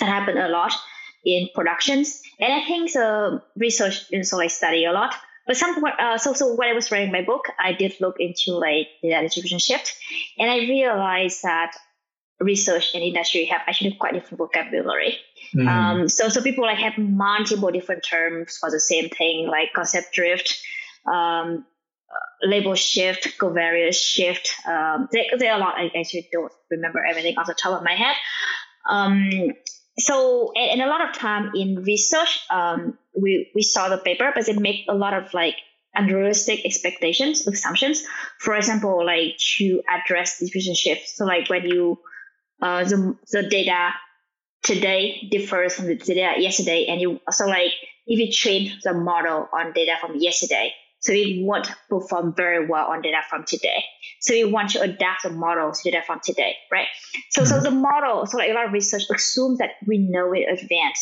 [0.00, 0.72] that happen a lot
[1.24, 5.14] in productions, and I think the research so I study a lot.
[5.46, 8.52] But some uh, so so when I was writing my book, I did look into
[8.52, 9.94] like data distribution shift,
[10.38, 11.76] and I realized that
[12.40, 15.18] research and industry have actually quite different vocabulary.
[15.54, 15.68] Mm.
[15.68, 20.14] Um, so so people like have multiple different terms for the same thing, like concept
[20.14, 20.62] drift,
[21.06, 21.66] um,
[22.42, 24.54] label shift, covariance shift.
[24.66, 25.74] Um, there, there are a lot.
[25.76, 28.16] I actually don't remember everything off the top of my head.
[28.88, 29.52] Um,
[29.98, 34.32] so, and, and, a lot of time in research, um, we, we saw the paper,
[34.34, 35.56] but it make a lot of like
[35.94, 38.04] unrealistic expectations, assumptions.
[38.40, 41.08] For example, like to address distribution shift.
[41.08, 41.98] So like when you,
[42.60, 43.90] uh, the, the data
[44.62, 47.72] today differs from the data yesterday, and you, so like
[48.06, 50.72] if you train the model on data from yesterday,
[51.04, 53.84] so we won't perform very well on data from today.
[54.20, 56.86] So we want to adapt the model to data from today, right?
[57.30, 57.50] So mm-hmm.
[57.50, 60.98] so the model, so like a lot of research assumes that we know in advance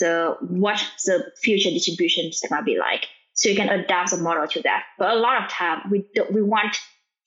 [0.00, 3.06] the what the future distributions are gonna be like.
[3.32, 4.82] so you can adapt the model to that.
[4.98, 6.76] But a lot of time we do, we want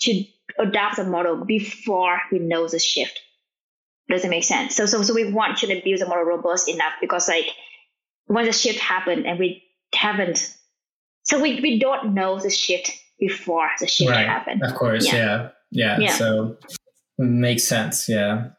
[0.02, 0.26] to
[0.60, 3.17] adapt the model before we know the shift.
[4.10, 4.76] Does it make sense?
[4.76, 7.47] So so so we want to build the model robust enough because like
[8.26, 9.63] when the shift happened and we
[9.95, 10.58] haven't
[11.23, 14.25] so we, we don't know the shift before the shift right.
[14.25, 14.63] happened.
[14.63, 15.15] Of course, yeah.
[15.15, 15.49] yeah.
[15.71, 15.99] Yeah.
[15.99, 16.13] Yeah.
[16.13, 16.57] So
[17.17, 18.10] makes sense.
[18.10, 18.49] Yeah.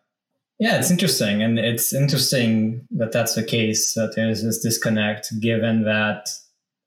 [0.58, 1.42] Yeah, it's interesting.
[1.42, 6.28] And it's interesting that that's the case, that there's this disconnect, given that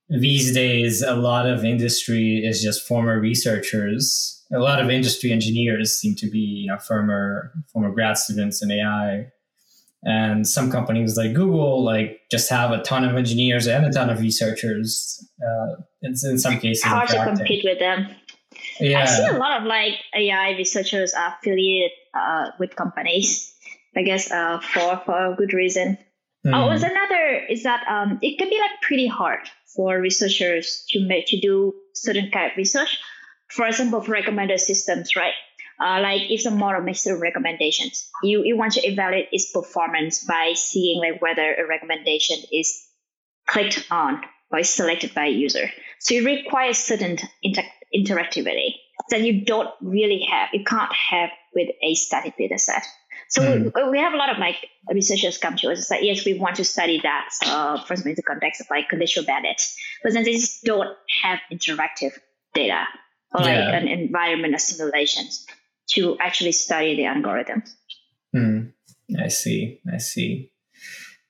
[0.07, 4.43] these days a lot of industry is just former researchers.
[4.53, 8.71] A lot of industry engineers seem to be, you know, former former grad students in
[8.71, 9.27] AI.
[10.05, 14.11] And some companies like Google, like, just have a ton of engineers and a ton
[14.11, 15.27] of researchers.
[15.41, 18.07] Uh, in, in some cases, hard to compete with them.
[18.79, 19.01] Yeah.
[19.01, 23.51] I see a lot of like AI researchers affiliated uh, with companies.
[23.95, 25.97] I guess uh, for for a good reason.
[26.45, 26.53] Mm.
[26.53, 29.39] Oh, was another is that um, it can be like pretty hard
[29.75, 32.99] for researchers to make to do certain kind of research.
[33.49, 35.33] For example, for recommender systems, right?
[35.79, 40.23] Uh, like if the model makes the recommendations, you, you want to evaluate its performance
[40.23, 42.87] by seeing like whether a recommendation is
[43.47, 45.69] clicked on or is selected by a user.
[45.99, 48.75] So it requires certain inter- interactivity
[49.09, 52.85] that you don't really have, you can't have with a static data set.
[53.29, 53.71] So mm.
[53.75, 54.55] we, we, have a lot of like
[54.91, 55.79] researchers come to us.
[55.79, 58.67] It's like, yes, we want to study that, uh, for example, in the context of
[58.69, 59.61] like conditional bandit,
[60.03, 62.11] but then they just don't have interactive
[62.53, 62.85] data
[63.33, 63.77] or like yeah.
[63.77, 65.45] an environment of simulations
[65.91, 67.69] to actually study the algorithms.
[68.35, 68.71] Mm.
[69.19, 69.79] I see.
[69.91, 70.51] I see.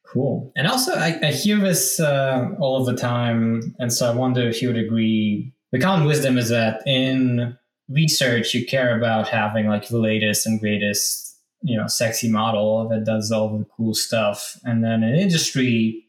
[0.05, 0.51] Cool.
[0.55, 3.75] And also, I, I hear this uh, all of the time.
[3.79, 5.53] And so I wonder if you would agree.
[5.71, 7.57] The common wisdom is that in
[7.89, 11.25] research, you care about having like the latest and greatest
[11.65, 16.04] you know sexy model that does all the cool stuff and then in industry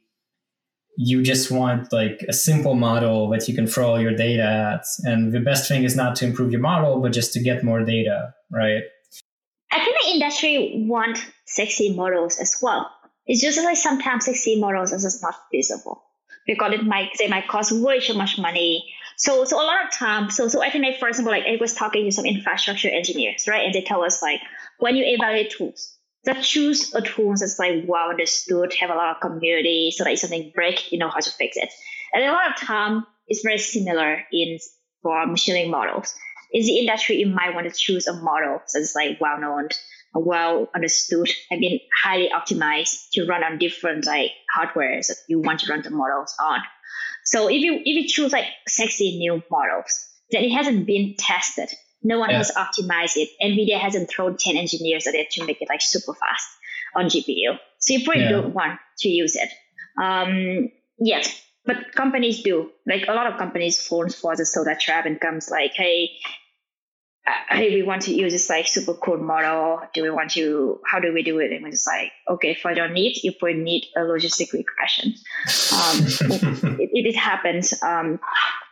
[0.97, 4.87] you just want like a simple model that you can throw all your data at.
[5.05, 7.85] And the best thing is not to improve your model but just to get more
[7.85, 8.83] data right?
[9.71, 12.91] I think the industry want sexy models as well.
[13.27, 16.03] It's just like sometimes sexy models is just not feasible
[16.47, 18.85] because it might they might cost way too much money.
[19.17, 21.57] So so a lot of times so so i think like for example like i
[21.59, 23.65] was talking to some infrastructure engineers right?
[23.65, 24.41] And they tell us like
[24.79, 25.96] when you evaluate tools,
[26.27, 30.13] that choose a tool that's like well understood, have a lot of community, so that
[30.13, 31.71] if something break, you know how to fix it.
[32.13, 34.59] And a lot of time, it's very similar in
[35.03, 36.15] for machine learning models.
[36.53, 39.69] In the industry, you might want to choose a model that's like well known,
[40.15, 45.61] well understood, and been highly optimized to run on different like hardware that you want
[45.61, 46.61] to run the models on.
[47.25, 51.69] So if you if you choose like sexy new models, then it hasn't been tested
[52.03, 52.39] no one yeah.
[52.39, 53.31] has optimized it.
[53.43, 56.49] NVIDIA hasn't thrown 10 engineers at it to make it like super fast
[56.95, 57.59] on GPU.
[57.79, 58.31] So you probably yeah.
[58.31, 59.51] don't want to use it.
[60.01, 62.71] Um, yes, but companies do.
[62.87, 66.11] Like a lot of companies fall for the SOTA trap and comes like, hey,
[67.27, 69.81] uh, hey, we want to use this like super cool model.
[69.93, 71.51] Do we want to, how do we do it?
[71.51, 75.15] And we're just like, okay, if I don't need, you probably need a logistic regression.
[75.73, 77.83] Um, it, it, happens.
[77.83, 78.21] Um,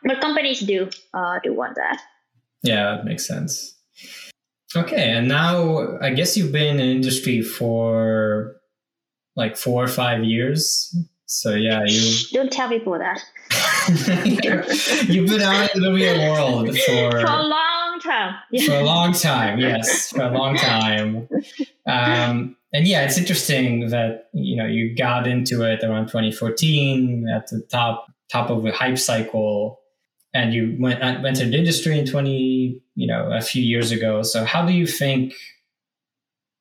[0.04, 2.00] but companies do, uh, do want that.
[2.64, 3.76] Yeah, that makes sense.
[4.74, 8.56] Okay, and now I guess you've been in industry for
[9.36, 10.96] like four or five years.
[11.26, 13.20] So yeah, you don't tell people that.
[15.08, 18.34] You've been out in the real world for, for a long time.
[18.66, 21.28] for a long time, yes, for a long time.
[21.86, 27.48] Um, and yeah, it's interesting that you know you got into it around 2014 at
[27.48, 29.80] the top top of the hype cycle
[30.34, 34.22] and you went uh, entered the industry in 20 you know a few years ago.
[34.22, 35.32] So how do you think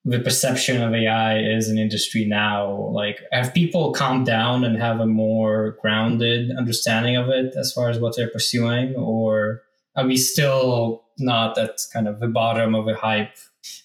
[0.05, 2.71] the perception of ai is in industry now?
[2.93, 7.89] Like have people calmed down and have a more grounded understanding of it as far
[7.89, 8.95] as what they're pursuing?
[8.95, 9.63] Or
[9.95, 13.36] are we still not at kind of the bottom of a hype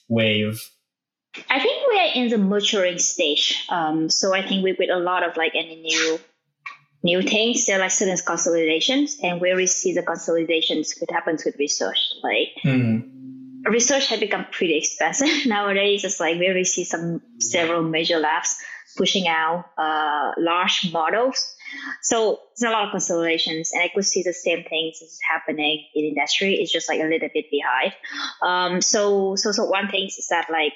[0.08, 0.70] wave?
[1.48, 3.64] I think we are in the maturing stage.
[3.68, 6.18] Um, so i think we with a lot of like any new
[7.02, 7.66] new things.
[7.66, 11.98] There are like certain consolidations, and where we see the consolidations, what happens with research.
[12.22, 13.08] Like mm.
[13.64, 16.04] research has become pretty expensive nowadays.
[16.04, 18.56] It's like where we see some several major labs
[18.96, 21.54] pushing out uh, large models.
[22.02, 25.84] So there's a lot of consolidations, and I could see the same things is happening
[25.94, 26.54] in industry.
[26.54, 27.92] It's just like a little bit behind.
[28.42, 30.72] Um, so so so one thing is that like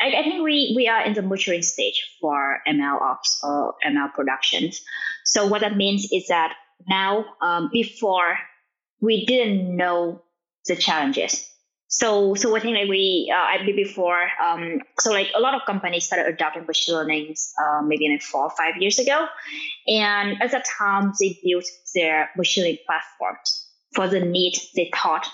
[0.00, 4.12] I, I, think we, we are in the maturing stage for ML ops or ML
[4.14, 4.80] productions.
[5.28, 6.54] So what that means is that
[6.88, 8.38] now, um, before
[9.00, 10.22] we didn't know
[10.66, 11.44] the challenges.
[11.90, 15.54] So, so I think like we, uh, I did before, um, so like a lot
[15.54, 19.26] of companies started adopting machine learning, uh, maybe like four or five years ago.
[19.86, 21.64] And at that time, they built
[21.94, 25.26] their machine learning platforms for the need they thought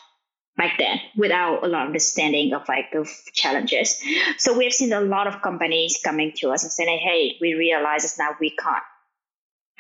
[0.57, 4.01] back then without a lot of understanding of like the challenges.
[4.39, 8.17] So we've seen a lot of companies coming to us and saying, hey, we realize
[8.17, 8.85] now we can't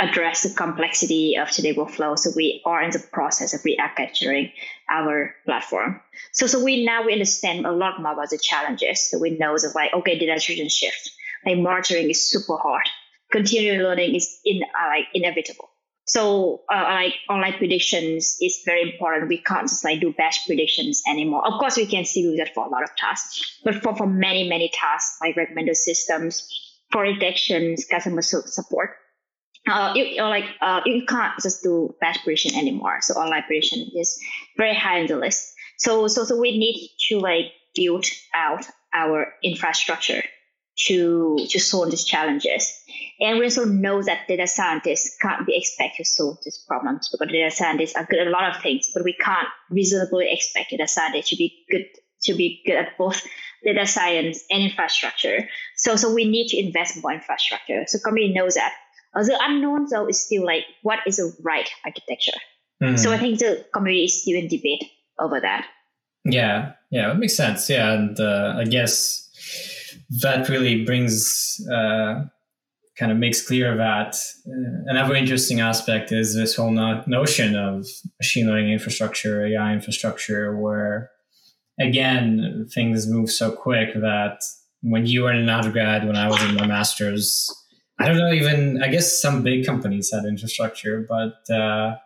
[0.08, 2.18] address the complexity of today workflow.
[2.18, 4.52] So we are in the process of re-architecturing
[4.90, 6.00] our platform.
[6.32, 9.10] So so we now we understand a lot more about the challenges.
[9.10, 11.10] So we know that like okay, data-driven shift,
[11.44, 12.86] like monitoring is super hard.
[13.32, 15.70] Continuous learning is in uh, like inevitable.
[16.06, 19.28] So uh, like online predictions is very important.
[19.28, 21.46] We can't just like do batch predictions anymore.
[21.46, 24.06] Of course, we can still do that for a lot of tasks, but for, for
[24.06, 26.46] many, many tasks like recommender systems,
[26.92, 28.90] for detections, customer support,
[29.68, 32.98] uh, you, know, like uh, you can't just do batch prediction anymore.
[33.00, 34.18] So online prediction is
[34.56, 35.54] very high on the list.
[35.78, 40.22] So so so we need to like build out our infrastructure
[40.86, 42.72] to to solve these challenges.
[43.20, 47.32] And we also know that data scientists can't be expected to solve these problems because
[47.32, 50.88] data scientists are good at a lot of things, but we can't reasonably expect data
[50.88, 51.86] scientists to be good
[52.24, 53.22] to be good at both
[53.64, 55.48] data science and infrastructure.
[55.76, 57.84] So so we need to invest more infrastructure.
[57.86, 58.74] So company knows that
[59.22, 62.38] the unknown though is still like what is the right architecture.
[62.82, 62.98] Mm.
[62.98, 64.84] So I think the community is still in debate
[65.18, 65.66] over that.
[66.24, 67.68] Yeah, yeah, that makes sense.
[67.68, 69.28] Yeah, and uh, I guess
[70.22, 72.24] that really brings uh,
[72.98, 77.86] kind of makes clear that uh, another interesting aspect is this whole no- notion of
[78.20, 81.10] machine learning infrastructure, AI infrastructure, where
[81.78, 84.40] again things move so quick that
[84.82, 87.50] when you were in an undergrad, when I was in my master's,
[87.98, 91.96] I don't know, even I guess some big companies had infrastructure, but uh,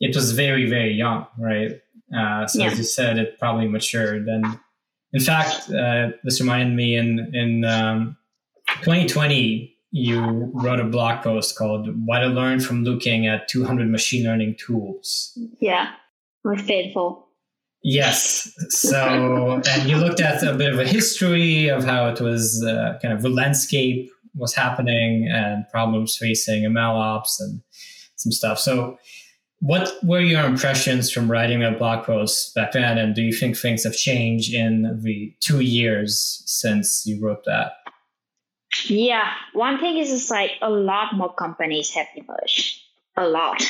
[0.00, 1.80] it was very, very young, right?
[2.14, 2.66] Uh, so yeah.
[2.66, 4.26] as you said, it probably matured.
[4.28, 4.44] And
[5.12, 8.16] in fact, uh, this reminded me in in um,
[8.82, 14.26] 2020, you wrote a blog post called "What I Learned from Looking at 200 Machine
[14.26, 15.92] Learning Tools." Yeah,
[16.42, 17.28] was faithful.
[17.82, 18.52] Yes.
[18.70, 22.98] So, and you looked at a bit of a history of how it was uh,
[23.00, 27.62] kind of the landscape was happening and problems facing ML ops and
[28.16, 28.58] some stuff.
[28.58, 28.98] So,
[29.60, 32.98] what were your impressions from writing that blog post back then?
[32.98, 37.72] And do you think things have changed in the two years since you wrote that?
[38.86, 42.80] Yeah, one thing is just like a lot more companies have emerged.
[43.16, 43.62] A lot.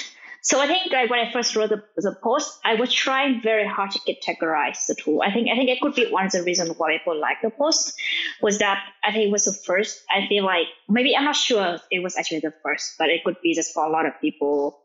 [0.45, 3.67] So I think like when I first wrote the, the post, I was trying very
[3.67, 5.23] hard to categorize the tool.
[5.23, 7.49] I think I think it could be one of the reasons why people like the
[7.49, 7.99] post
[8.43, 10.05] was that I think it was the first.
[10.15, 13.37] I feel like maybe I'm not sure it was actually the first, but it could
[13.43, 14.83] be just for a lot of people,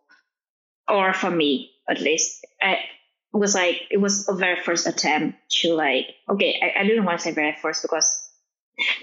[0.88, 2.48] or for me at least.
[2.62, 2.78] I,
[3.34, 7.04] it was like it was a very first attempt to like okay, I, I didn't
[7.04, 8.08] want to say very first because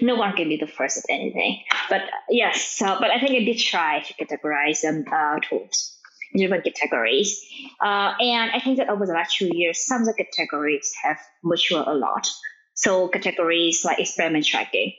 [0.01, 1.61] no one can be the first at anything.
[1.87, 5.96] But yes, so, but I think I did try to categorize them uh, tools
[6.35, 7.45] different categories.
[7.81, 11.17] Uh, and I think that over the last two years, some of the categories have
[11.43, 12.29] matured a lot.
[12.73, 14.93] So categories like experiment tracking,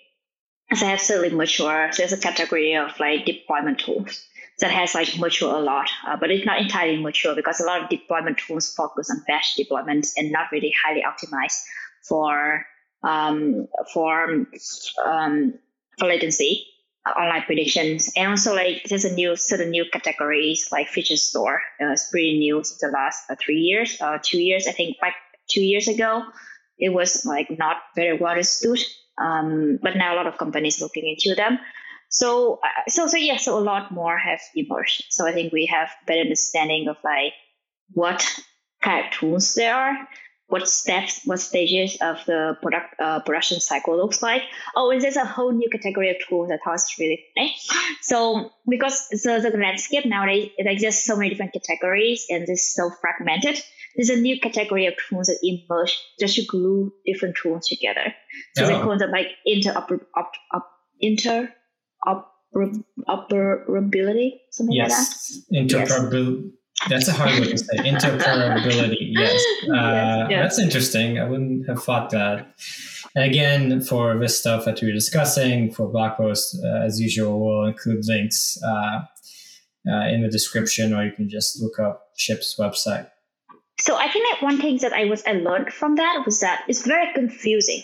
[0.74, 1.94] so have certainly matured.
[1.94, 4.24] So there's a category of like deployment tools
[4.60, 7.82] that has like matured a lot, uh, but it's not entirely mature because a lot
[7.82, 11.62] of deployment tools focus on batch deployments and not really highly optimized
[12.08, 12.66] for
[13.04, 14.46] um, for
[15.04, 15.54] um,
[15.98, 16.66] for latency
[17.16, 18.12] online predictions.
[18.16, 21.60] And also like there's a new certain new categories like feature store.
[21.80, 24.66] Uh, it's pretty new since the last uh, three years, uh, two years.
[24.66, 25.14] I think back
[25.48, 26.24] two years ago,
[26.78, 28.80] it was like not very well understood.
[29.20, 31.58] Um, but now a lot of companies looking into them.
[32.08, 35.04] So, uh, so, so yeah, so a lot more have emerged.
[35.10, 37.32] So I think we have better understanding of like
[37.92, 38.24] what
[38.82, 40.08] kind of tools there are
[40.48, 44.42] what steps, what stages of the product uh, production cycle looks like.
[44.74, 47.54] Oh, and there's a whole new category of tools that was really funny.
[48.00, 52.90] So because the, the landscape nowadays it exists so many different categories and it's so
[53.00, 53.62] fragmented,
[53.94, 58.14] there's a new category of tools that emerge just to glue different tools together.
[58.56, 58.68] So oh.
[58.68, 60.66] they call them like interoper, op, op,
[60.98, 61.52] inter
[63.06, 65.42] operability, something yes.
[65.50, 65.76] like that.
[65.76, 66.42] Interoperability.
[66.44, 66.52] Yes.
[66.88, 67.76] That's a hard word to say.
[67.78, 68.96] Interoperability.
[69.10, 69.44] Yes.
[69.64, 71.18] Uh, yes, That's interesting.
[71.18, 72.54] I wouldn't have thought that.
[73.14, 77.44] And again, for this stuff that we are discussing, for blog posts, uh, as usual,
[77.44, 79.00] we'll include links uh,
[79.90, 83.10] uh, in the description, or you can just look up Chip's website.
[83.80, 86.64] So I think that one thing that I was I learned from that was that
[86.68, 87.82] it's very confusing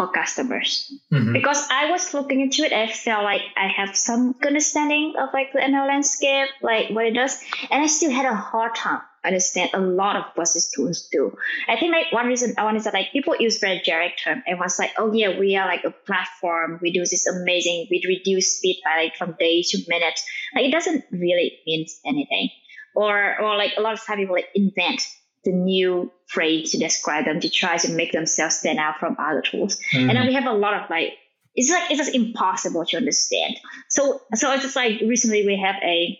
[0.00, 1.32] for customers mm-hmm.
[1.32, 2.72] because I was looking into it.
[2.72, 7.14] I felt like I have some understanding of like the ML landscape, like what it
[7.14, 7.38] does,
[7.70, 11.36] and I still had a hard time understand a lot of what these tools do.
[11.68, 14.42] I think like one reason I want is that like people use very generic term.
[14.46, 16.78] Everyone's like, oh yeah, we are like a platform.
[16.80, 17.88] We do this amazing.
[17.90, 20.24] We reduce speed by like from days to minutes.
[20.54, 22.48] Like it doesn't really mean anything.
[22.94, 25.06] Or or like a lot of time people like invent
[25.44, 29.42] the new phrase to describe them to try to make themselves stand out from other
[29.42, 29.78] tools.
[29.92, 30.10] Mm-hmm.
[30.10, 31.14] And then we have a lot of like
[31.54, 33.56] it's like it's just impossible to understand.
[33.88, 36.18] So so it's just like recently we have a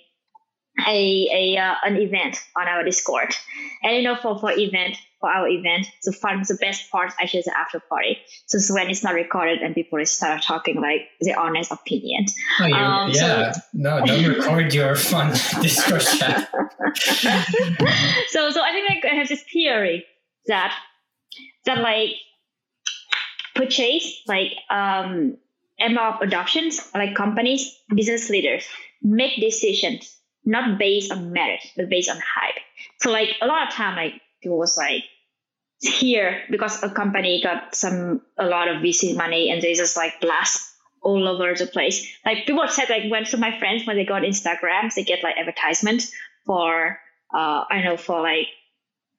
[0.86, 3.34] a, a uh, an event on our Discord,
[3.82, 7.40] and you know for for event for our event, the fun the best part actually
[7.40, 8.18] is the after party.
[8.46, 12.26] So it's when it's not recorded and people start talking like their honest opinion.
[12.60, 16.50] Oh, um, yeah, so, no, don't record your fun Discord chat.
[18.28, 20.06] so so I think like I have this theory
[20.46, 20.74] that
[21.66, 22.10] that like
[23.54, 25.36] purchase like um
[25.80, 28.64] ML adoptions like companies business leaders
[29.02, 30.16] make decisions
[30.51, 32.61] not based on merit, but based on hype.
[33.01, 35.05] So like a lot of time, like it was like
[35.80, 40.20] here because a company got some a lot of VC money and they just like
[40.20, 40.66] blast
[41.03, 42.07] all over the place.
[42.26, 45.22] Like people said, like when some of my friends when they got Instagrams, they get
[45.22, 46.03] like advertisement
[46.44, 46.98] for
[47.34, 48.48] uh I know for like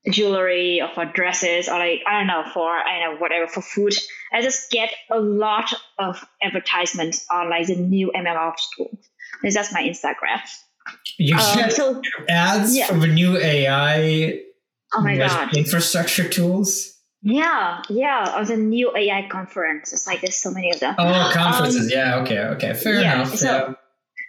[0.10, 3.94] jewelry or for dresses or like I don't know for I know whatever for food.
[4.34, 9.00] I just get a lot of advertisements on like the new MLOps tool.
[9.42, 10.42] This is my Instagram.
[11.18, 12.88] You uh, so, ads yeah.
[12.88, 14.42] from the new AI
[14.94, 15.56] oh my God.
[15.56, 16.98] infrastructure tools.
[17.24, 19.94] Yeah, yeah, of the new AI conference.
[19.94, 20.96] It's like there's so many of them.
[20.98, 21.86] Oh, conferences.
[21.86, 23.36] Um, yeah, okay, okay, fair yeah, enough.
[23.36, 23.74] So, yeah.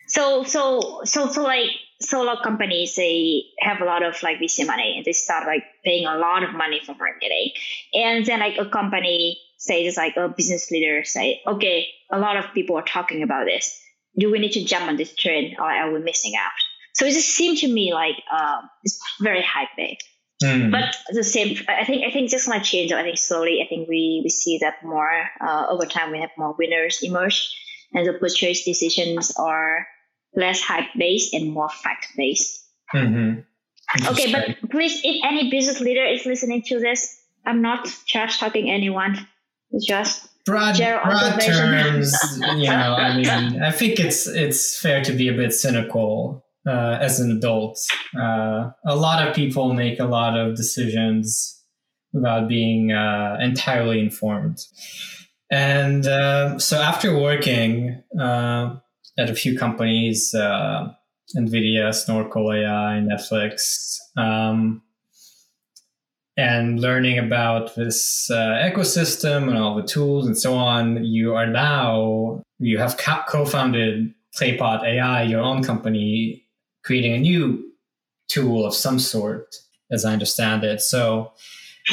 [0.09, 1.71] so, so, so, so, like
[2.03, 6.07] solo companies, they have a lot of like VC money, and they start like paying
[6.07, 7.53] a lot of money for marketing,
[7.95, 12.37] and then like a company say, it's like a business leader say, okay, a lot
[12.37, 13.82] of people are talking about this
[14.19, 16.51] do we need to jump on this trend or are we missing out?
[16.95, 20.07] So it just seemed to me like um, it's very hype based.
[20.43, 20.71] Mm.
[20.71, 22.93] But the same, I think, I think just gonna change.
[22.93, 26.11] I think slowly, I think we, we see that more uh, over time.
[26.11, 27.55] We have more winners emerge,
[27.93, 29.87] and the purchase decisions are
[30.35, 32.67] less hype based and more fact based.
[32.93, 33.41] Mm-hmm.
[34.09, 38.71] Okay, but please, if any business leader is listening to this, I'm not trash talking
[38.71, 39.27] anyone.
[39.71, 42.15] It's just broad, broad terms,
[42.57, 46.99] you know, I mean, I think it's it's fair to be a bit cynical uh,
[47.01, 47.79] as an adult.
[48.19, 51.61] Uh, a lot of people make a lot of decisions
[52.13, 54.61] without being uh, entirely informed.
[55.51, 58.77] And uh, so after working uh,
[59.19, 60.93] at a few companies, uh,
[61.37, 64.83] NVIDIA, Snorkel AI, Netflix, um,
[66.37, 71.47] and learning about this uh, ecosystem and all the tools and so on, you are
[71.47, 76.47] now, you have co founded Claypot AI, your own company,
[76.85, 77.73] creating a new
[78.29, 79.55] tool of some sort,
[79.91, 80.81] as I understand it.
[80.81, 81.33] So,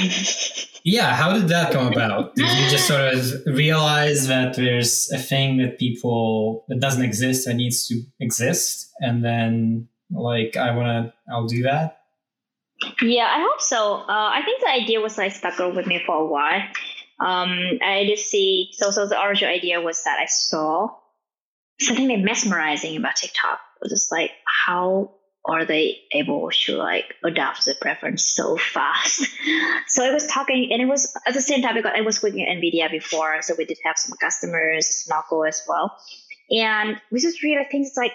[0.83, 2.35] yeah, how did that come about?
[2.35, 7.45] Did you just sort of realize that there's a thing that people, that doesn't exist
[7.45, 8.89] that needs to exist?
[9.01, 11.98] And then, like, I want to, I'll do that?
[13.01, 13.95] Yeah, I hope so.
[13.95, 16.61] Uh, I think the idea was like stuck with me for a while.
[17.19, 18.69] Um, I did see.
[18.73, 20.89] So, so the original idea was that I saw
[21.79, 23.59] something mesmerizing about TikTok.
[23.81, 25.11] It was just like how
[25.45, 29.25] are they able to like adapt the preference so fast?
[29.87, 32.47] so I was talking, and it was at the same time because I was working
[32.47, 35.97] at Nvidia before, so we did have some customers, Snorkel as well,
[36.51, 38.13] and we just really think it's like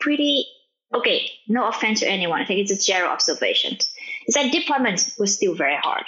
[0.00, 0.46] pretty
[0.94, 1.30] okay.
[1.48, 3.78] No offense to anyone, I think it's a general observation
[4.26, 6.04] is that deployment was still very hard.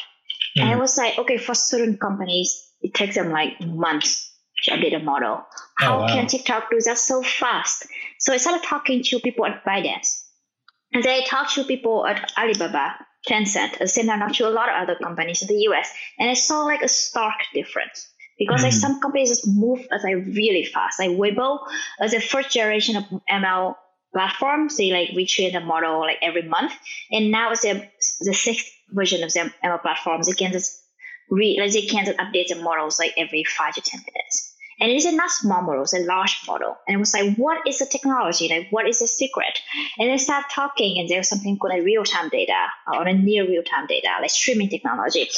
[0.57, 0.63] Mm.
[0.63, 4.31] And I was like, okay, for certain companies, it takes them like months
[4.65, 5.43] to update a model.
[5.43, 5.47] Oh,
[5.77, 6.09] How oh, wow.
[6.09, 7.87] can TikTok do that so fast?
[8.19, 10.23] So I started talking to people at ByteDance.
[10.93, 12.95] And then I talked to people at Alibaba,
[13.29, 15.93] Tencent, at the same time, to a lot of other companies in the US.
[16.19, 18.09] And I saw like a stark difference
[18.39, 18.65] because mm.
[18.65, 21.01] like some companies just move as like really fast.
[21.01, 21.59] Like Weibo,
[22.01, 23.75] as a first generation of ML
[24.15, 24.77] platforms.
[24.77, 26.73] They like retrain the model like every month.
[27.11, 27.87] And now it's the,
[28.21, 30.27] the sixth version of the ML platforms.
[30.27, 30.83] They can just
[31.31, 34.53] re, like they can just update the models like every five to 10 minutes.
[34.81, 36.77] And it is a not small model, it's a large model.
[36.87, 38.49] And it was like, what is the technology?
[38.49, 39.59] Like, what is the secret?
[39.99, 43.49] And they start talking, and there's something called like real time data or a near
[43.49, 45.29] real time data, like streaming technology.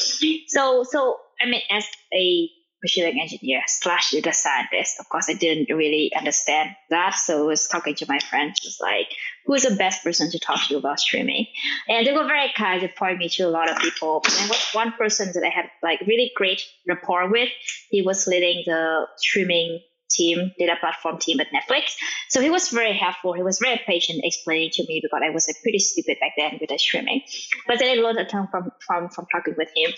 [0.47, 2.49] So, so I mean, as a
[2.83, 5.01] machine engineer slash data scientist.
[5.01, 7.15] Of course, I didn't really understand that.
[7.15, 9.09] So I was talking to my friends, was like,
[9.47, 11.47] who's the best person to talk to about streaming?
[11.89, 12.83] And they were very kind.
[12.83, 14.23] They pointed me to a lot of people.
[14.25, 17.49] And was one person that I had like really great rapport with.
[17.91, 21.95] He was leading the streaming team, data platform team at Netflix.
[22.29, 23.33] So he was very helpful.
[23.33, 26.59] He was very patient explaining to me because I was like, pretty stupid back then
[26.61, 27.23] with the streaming.
[27.67, 29.93] But then I learned a ton from from from talking with him.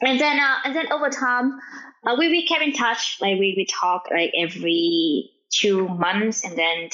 [0.00, 1.58] And then uh, and then over time,
[2.06, 3.18] uh, we we kept in touch.
[3.20, 6.90] Like we we talk like every two months, and then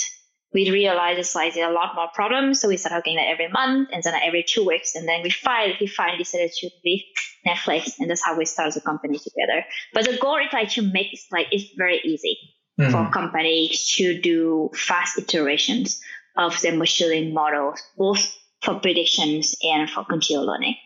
[0.57, 2.61] we realized it's like there are a lot more problems.
[2.61, 4.95] So we started talking like every month and then every two weeks.
[4.95, 7.03] And then we finally, he finally decided to leave
[7.47, 7.99] Netflix.
[7.99, 9.67] And that's how we started the company together.
[9.93, 12.39] But the goal is like to make it like, it's very easy
[12.81, 12.91] mm-hmm.
[12.91, 16.01] for companies to do fast iterations
[16.39, 20.77] of the machine learning models, both for predictions and for continual learning.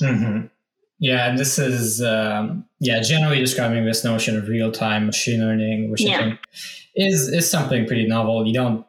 [0.00, 0.46] Mm-hmm.
[1.04, 5.90] Yeah, and this is um, yeah generally describing this notion of real time machine learning,
[5.90, 6.16] which yeah.
[6.16, 6.40] I think
[6.96, 8.46] is is something pretty novel.
[8.46, 8.86] You don't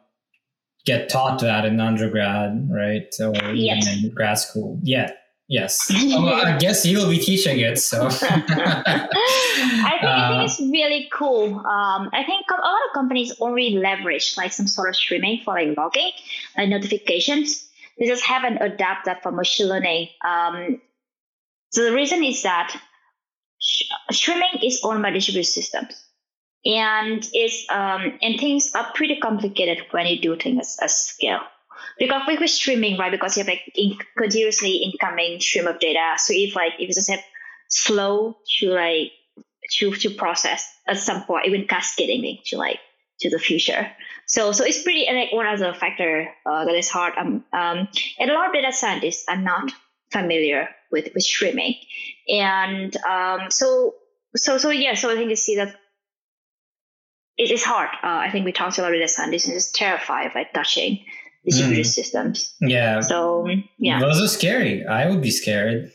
[0.86, 3.14] get taught that in undergrad, right?
[3.20, 4.02] Or even yes.
[4.02, 4.80] in grad school.
[4.82, 5.10] Yeah.
[5.48, 5.92] Yes.
[6.08, 7.78] well, I guess you will be teaching it.
[7.78, 11.58] So I, think, uh, I think it's really cool.
[11.58, 15.52] Um, I think a lot of companies already leverage like some sort of streaming for
[15.52, 16.12] like logging,
[16.56, 17.68] like notifications.
[17.98, 20.08] They just haven't adapted that for machine learning.
[20.24, 20.80] Um,
[21.70, 22.80] so the reason is that
[23.60, 26.02] sh- streaming is owned by distributed systems.
[26.64, 31.40] And it's um, and things are pretty complicated when you do things at scale.
[31.98, 36.14] Because with streaming right because you have like in, continuously incoming stream of data.
[36.16, 37.22] So if like if you just have
[37.68, 39.12] slow to like
[39.78, 42.80] to to process at some point even cascading to like
[43.20, 43.88] to the future.
[44.26, 47.14] So so it's pretty like one other factor uh, that is hard.
[47.16, 47.88] Um, um
[48.18, 49.70] and a lot of data scientists are not
[50.10, 51.74] familiar with with streaming
[52.28, 53.94] and um so
[54.34, 55.76] so so yeah so i think you see that
[57.36, 57.90] it is hard.
[58.02, 60.52] Uh, I think we talked a lot about this, and this is terrified of like
[60.52, 61.04] touching
[61.44, 61.88] distributed mm.
[61.88, 62.54] systems.
[62.60, 63.00] Yeah.
[63.00, 63.46] So
[63.78, 64.86] yeah, those are scary.
[64.86, 65.92] I would be scared.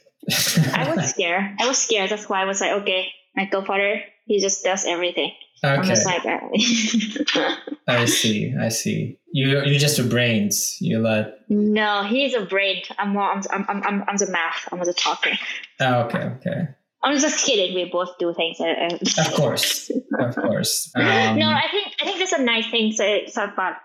[0.74, 1.56] I was scared.
[1.60, 2.10] I was scared.
[2.10, 5.32] That's why I was like, okay, my co-founder, he just does everything.
[5.64, 5.93] Okay.
[7.88, 8.55] I see.
[8.59, 9.20] I see.
[9.32, 10.78] You you're just a brains.
[10.80, 11.49] You let.
[11.49, 12.82] No, he's a brain.
[12.97, 13.32] I'm more.
[13.32, 14.68] I'm I'm I'm, I'm the math.
[14.72, 15.32] I'm the talker.
[15.80, 16.24] Oh, okay.
[16.39, 16.68] Okay.
[17.03, 17.76] I'm just kidding.
[17.76, 18.59] We both do things.
[18.59, 20.91] of course, of course.
[20.95, 22.93] Um, no, I think I think that's a nice thing
[23.34, 23.76] talk about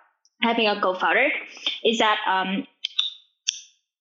[0.43, 1.29] having a co-founder
[1.85, 2.66] is that um,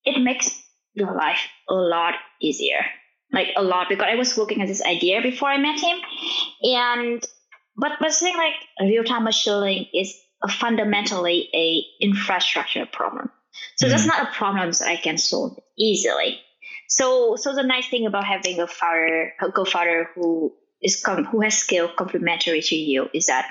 [0.04, 0.50] it makes
[0.94, 2.86] your life a lot easier,
[3.32, 3.88] like a lot.
[3.90, 5.98] Because I was working on this idea before I met him,
[6.64, 7.26] and
[7.78, 13.30] but but saying like real-time machine learning is a fundamentally a infrastructure problem.
[13.76, 13.92] So mm-hmm.
[13.92, 16.40] that's not a problem that I can solve easily.
[16.88, 21.42] So, so the nice thing about having a founder, a co-founder who is com- who
[21.42, 23.48] has skill complementary to you is that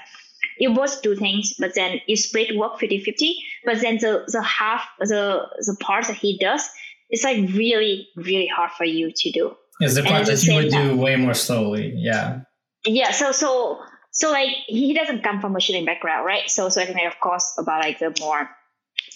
[0.59, 3.33] you both do things, but then you split work 50-50,
[3.65, 6.69] but then the, the half, the, the part that he does,
[7.11, 9.57] it's like really, really hard for you to do.
[9.81, 11.93] Is the part that you would time, do way more slowly.
[11.97, 12.43] Yeah.
[12.87, 13.11] Yeah.
[13.11, 13.81] So, so,
[14.15, 16.49] so like he doesn't come from a shooting background, right?
[16.49, 18.49] So, so I think of course about like the more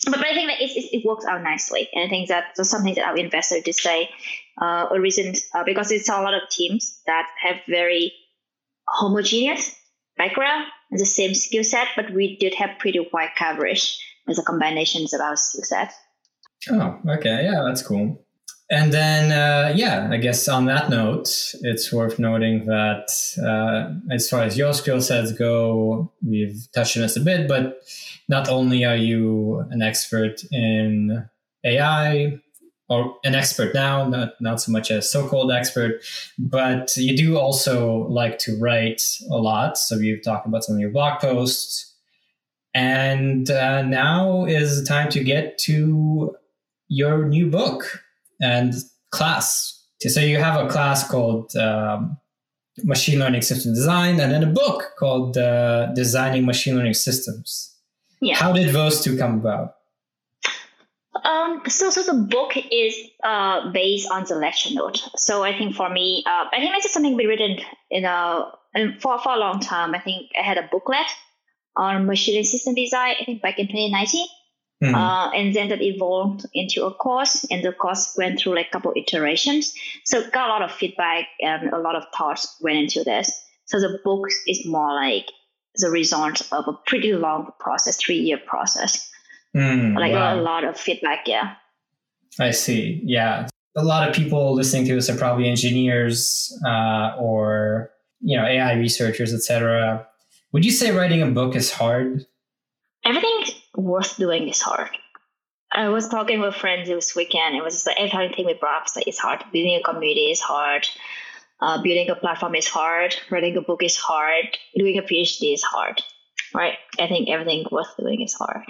[0.04, 1.88] but, but I think that it, it, works out nicely.
[1.92, 4.10] And I think that that's something that our investor did say
[4.60, 8.12] uh, a reason uh, because it's a lot of teams that have very
[8.86, 9.74] homogeneous
[10.16, 14.42] background and the same skill set, but we did have pretty wide coverage as a
[14.42, 15.92] combinations of our skill set.
[16.70, 17.44] Oh, okay.
[17.44, 18.24] Yeah, that's cool.
[18.70, 23.08] And then, uh, yeah, I guess on that note, it's worth noting that
[23.42, 27.82] uh, as far as your skill sets go, we've touched on this a bit, but
[28.28, 31.26] not only are you an expert in
[31.64, 32.38] AI
[32.90, 36.02] or an expert now, not, not so much a so-called expert,
[36.38, 39.78] but you do also like to write a lot.
[39.78, 41.94] So you've talked about some of your blog posts.
[42.74, 46.36] And uh, now is the time to get to
[46.88, 48.02] your new book
[48.40, 48.74] and
[49.10, 49.74] class.
[50.00, 52.16] So you have a class called um,
[52.84, 57.74] Machine Learning System Design, and then a book called uh, Designing Machine Learning Systems.
[58.20, 58.36] Yeah.
[58.36, 59.74] How did those two come about?
[61.24, 65.02] Um, so, so the book is uh, based on the lecture note.
[65.16, 67.58] So I think for me, uh, I think this is something we written
[67.90, 69.94] in a in, for for a long time.
[69.94, 71.06] I think I had a booklet
[71.76, 73.16] on machine learning system design.
[73.20, 74.26] I think back in 2019.
[74.82, 74.94] Mm-hmm.
[74.94, 78.70] Uh, and then that evolved into a course, and the course went through like a
[78.70, 79.74] couple iterations.
[80.04, 83.44] So got a lot of feedback and a lot of thoughts went into this.
[83.64, 85.26] So the book is more like
[85.74, 89.10] the result of a pretty long process, three year process.
[89.56, 90.38] Mm, like wow.
[90.38, 91.54] a lot of feedback, yeah.
[92.38, 93.00] I see.
[93.04, 98.44] Yeah, a lot of people listening to this are probably engineers uh, or you know
[98.44, 100.06] AI researchers, etc.
[100.52, 102.26] Would you say writing a book is hard?
[103.04, 103.44] Everything
[103.88, 104.90] worth doing is hard.
[105.72, 107.56] I was talking with friends this weekend.
[107.56, 108.96] It was just like everything we brought up.
[108.96, 109.44] Like it's hard.
[109.52, 110.86] Building a community is hard.
[111.60, 115.62] uh, building a platform is hard, writing a book is hard, doing a PhD is
[115.62, 116.00] hard,
[116.54, 116.74] right?
[116.98, 118.62] I think everything worth doing is hard.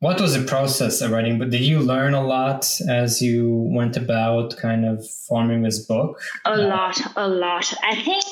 [0.00, 1.38] What was the process of writing?
[1.38, 6.20] But did you learn a lot as you went about kind of forming this book?
[6.44, 7.72] A lot, a lot.
[7.82, 8.24] I think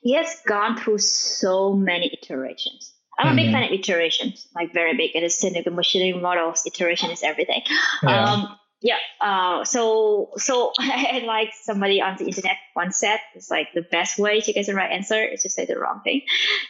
[0.00, 2.94] he has gone through so many iterations.
[3.18, 3.32] I'm mm-hmm.
[3.32, 3.54] a big mm-hmm.
[3.54, 5.10] fan of iterations, like very big.
[5.14, 6.62] It is cynical machine learning models.
[6.66, 7.62] Iteration is everything.
[8.02, 8.24] Yeah.
[8.24, 8.98] Um, yeah.
[9.20, 14.18] Uh, so so had like somebody on the internet once said it's like the best
[14.18, 16.22] way to get the right answer is to say the wrong thing,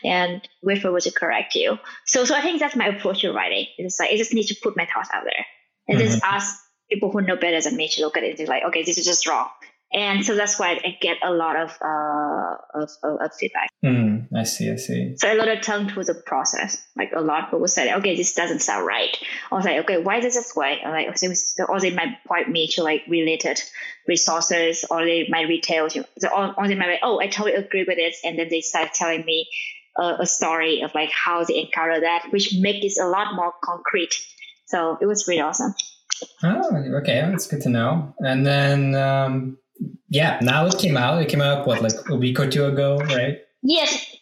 [0.04, 1.78] and wait for what to correct you.
[2.06, 3.66] So so I think that's my approach to writing.
[3.76, 5.44] It's like I just need to put my thoughts out there
[5.86, 6.08] and mm-hmm.
[6.08, 6.56] just ask
[6.90, 8.96] people who know better than me to look at it and be like, okay, this
[8.96, 9.48] is just wrong
[9.92, 13.70] and so that's why I get a lot of uh, of, of, feedback.
[13.84, 15.16] Mm, I see, I see.
[15.16, 16.76] So a lot of time through the process.
[16.96, 19.16] Like a lot of people say, okay, this doesn't sound right.
[19.50, 20.80] I was like, okay, why is this way?
[20.84, 21.08] I'm like,
[21.68, 23.60] or they might point me to like related
[24.06, 28.38] resources, or they might retail, or they might, oh, I totally agree with this, and
[28.38, 29.48] then they start telling me
[29.96, 33.52] a, a story of like how they encounter that, which make this a lot more
[33.64, 34.14] concrete.
[34.66, 35.74] So it was really awesome.
[36.42, 38.14] Oh, okay, that's good to know.
[38.18, 38.94] And then.
[38.94, 39.58] Um
[40.08, 41.22] yeah, now it came out.
[41.22, 43.38] It came out what like a week or two ago, right?
[43.62, 44.16] Yes,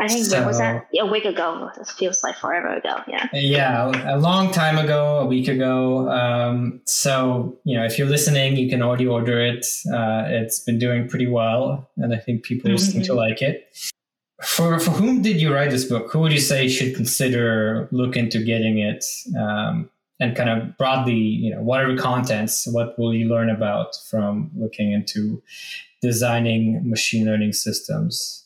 [0.00, 1.70] I think so, was that a week ago.
[1.76, 2.96] It feels like forever ago.
[3.08, 3.28] Yeah.
[3.32, 6.08] Yeah, a long time ago, a week ago.
[6.08, 9.66] Um, so you know, if you're listening, you can already order it.
[9.92, 12.78] Uh, it's been doing pretty well, and I think people mm-hmm.
[12.78, 13.68] seem to like it.
[14.42, 16.12] For for whom did you write this book?
[16.12, 19.04] Who would you say should consider look into getting it?
[19.36, 19.90] Um,
[20.20, 22.66] and kind of broadly, you know, what are the contents?
[22.66, 25.40] What will you learn about from looking into
[26.02, 28.44] designing machine learning systems?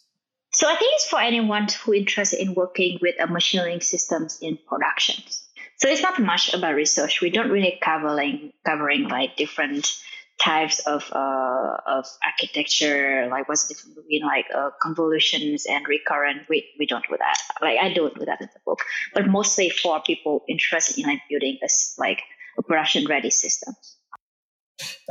[0.63, 4.39] So I think it's for anyone who interested in working with a machine learning systems
[4.41, 5.43] in productions.
[5.79, 7.21] So it's not much about research.
[7.21, 9.93] We don't really covering covering like different
[10.41, 16.43] types of uh, of architecture, like what's the difference between like uh, convolutions and recurrent.
[16.49, 17.39] We we don't do that.
[17.61, 18.83] Like I don't do that in the book,
[19.15, 22.23] but mostly for people interested in like building a like
[22.57, 23.75] a production ready system.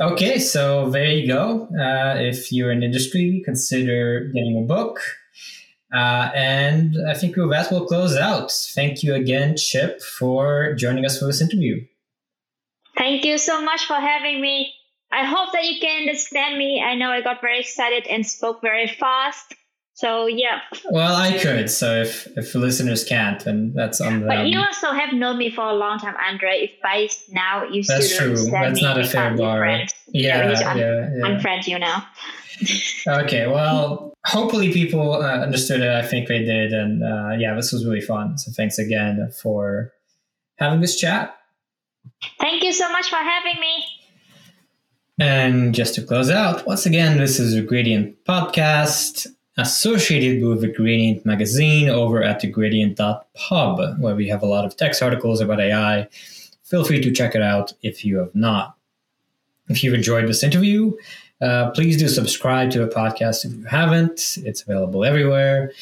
[0.00, 1.68] Okay, so there you go.
[1.78, 4.98] Uh, if you're in industry, consider getting a book.
[5.92, 8.50] Uh, and I think with that, we'll close out.
[8.50, 11.84] Thank you again, Chip, for joining us for this interview.
[12.96, 14.72] Thank you so much for having me.
[15.10, 16.82] I hope that you can understand me.
[16.82, 19.54] I know I got very excited and spoke very fast.
[19.94, 20.60] So yeah.
[20.90, 21.70] Well, I could.
[21.70, 24.28] So if if listeners can't, then that's on them.
[24.28, 26.64] But you also have known me for a long time, Andrey.
[26.64, 28.50] If by now you that's still true.
[28.50, 29.64] That's me, not a fair bar.
[29.66, 31.26] Yeah, yeah, yeah, yeah.
[31.26, 32.06] Unfriend you now.
[33.22, 33.46] okay.
[33.46, 35.90] Well, hopefully people uh, understood it.
[35.90, 38.38] I think they did, and uh, yeah, this was really fun.
[38.38, 39.92] So thanks again for
[40.56, 41.36] having this chat.
[42.40, 43.84] Thank you so much for having me.
[45.20, 49.26] And just to close out, once again, this is a Gradient podcast
[49.56, 55.02] associated with the Gradient magazine over at thegradient.pub, where we have a lot of text
[55.02, 56.08] articles about AI.
[56.64, 58.76] Feel free to check it out if you have not.
[59.68, 60.92] If you've enjoyed this interview,
[61.40, 64.38] uh, please do subscribe to the podcast if you haven't.
[64.44, 65.72] It's available everywhere.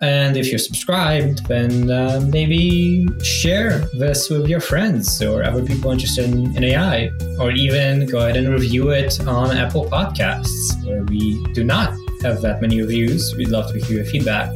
[0.00, 5.90] And if you're subscribed, then uh, maybe share this with your friends or other people
[5.90, 7.10] interested in, in, AI,
[7.40, 11.92] or even go ahead and review it on Apple Podcasts, where we do not
[12.22, 13.34] have that many reviews.
[13.36, 14.50] We'd love to hear your feedback.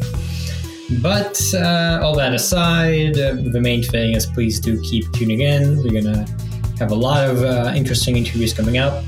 [1.00, 5.82] But uh, all that aside, uh, the main thing is please do keep tuning in.
[5.82, 6.26] We're going to
[6.78, 9.04] have a lot of uh, interesting interviews coming up.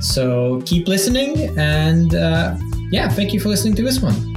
[0.00, 2.56] So keep listening, and uh,
[2.90, 4.27] yeah, thank you for listening to this one.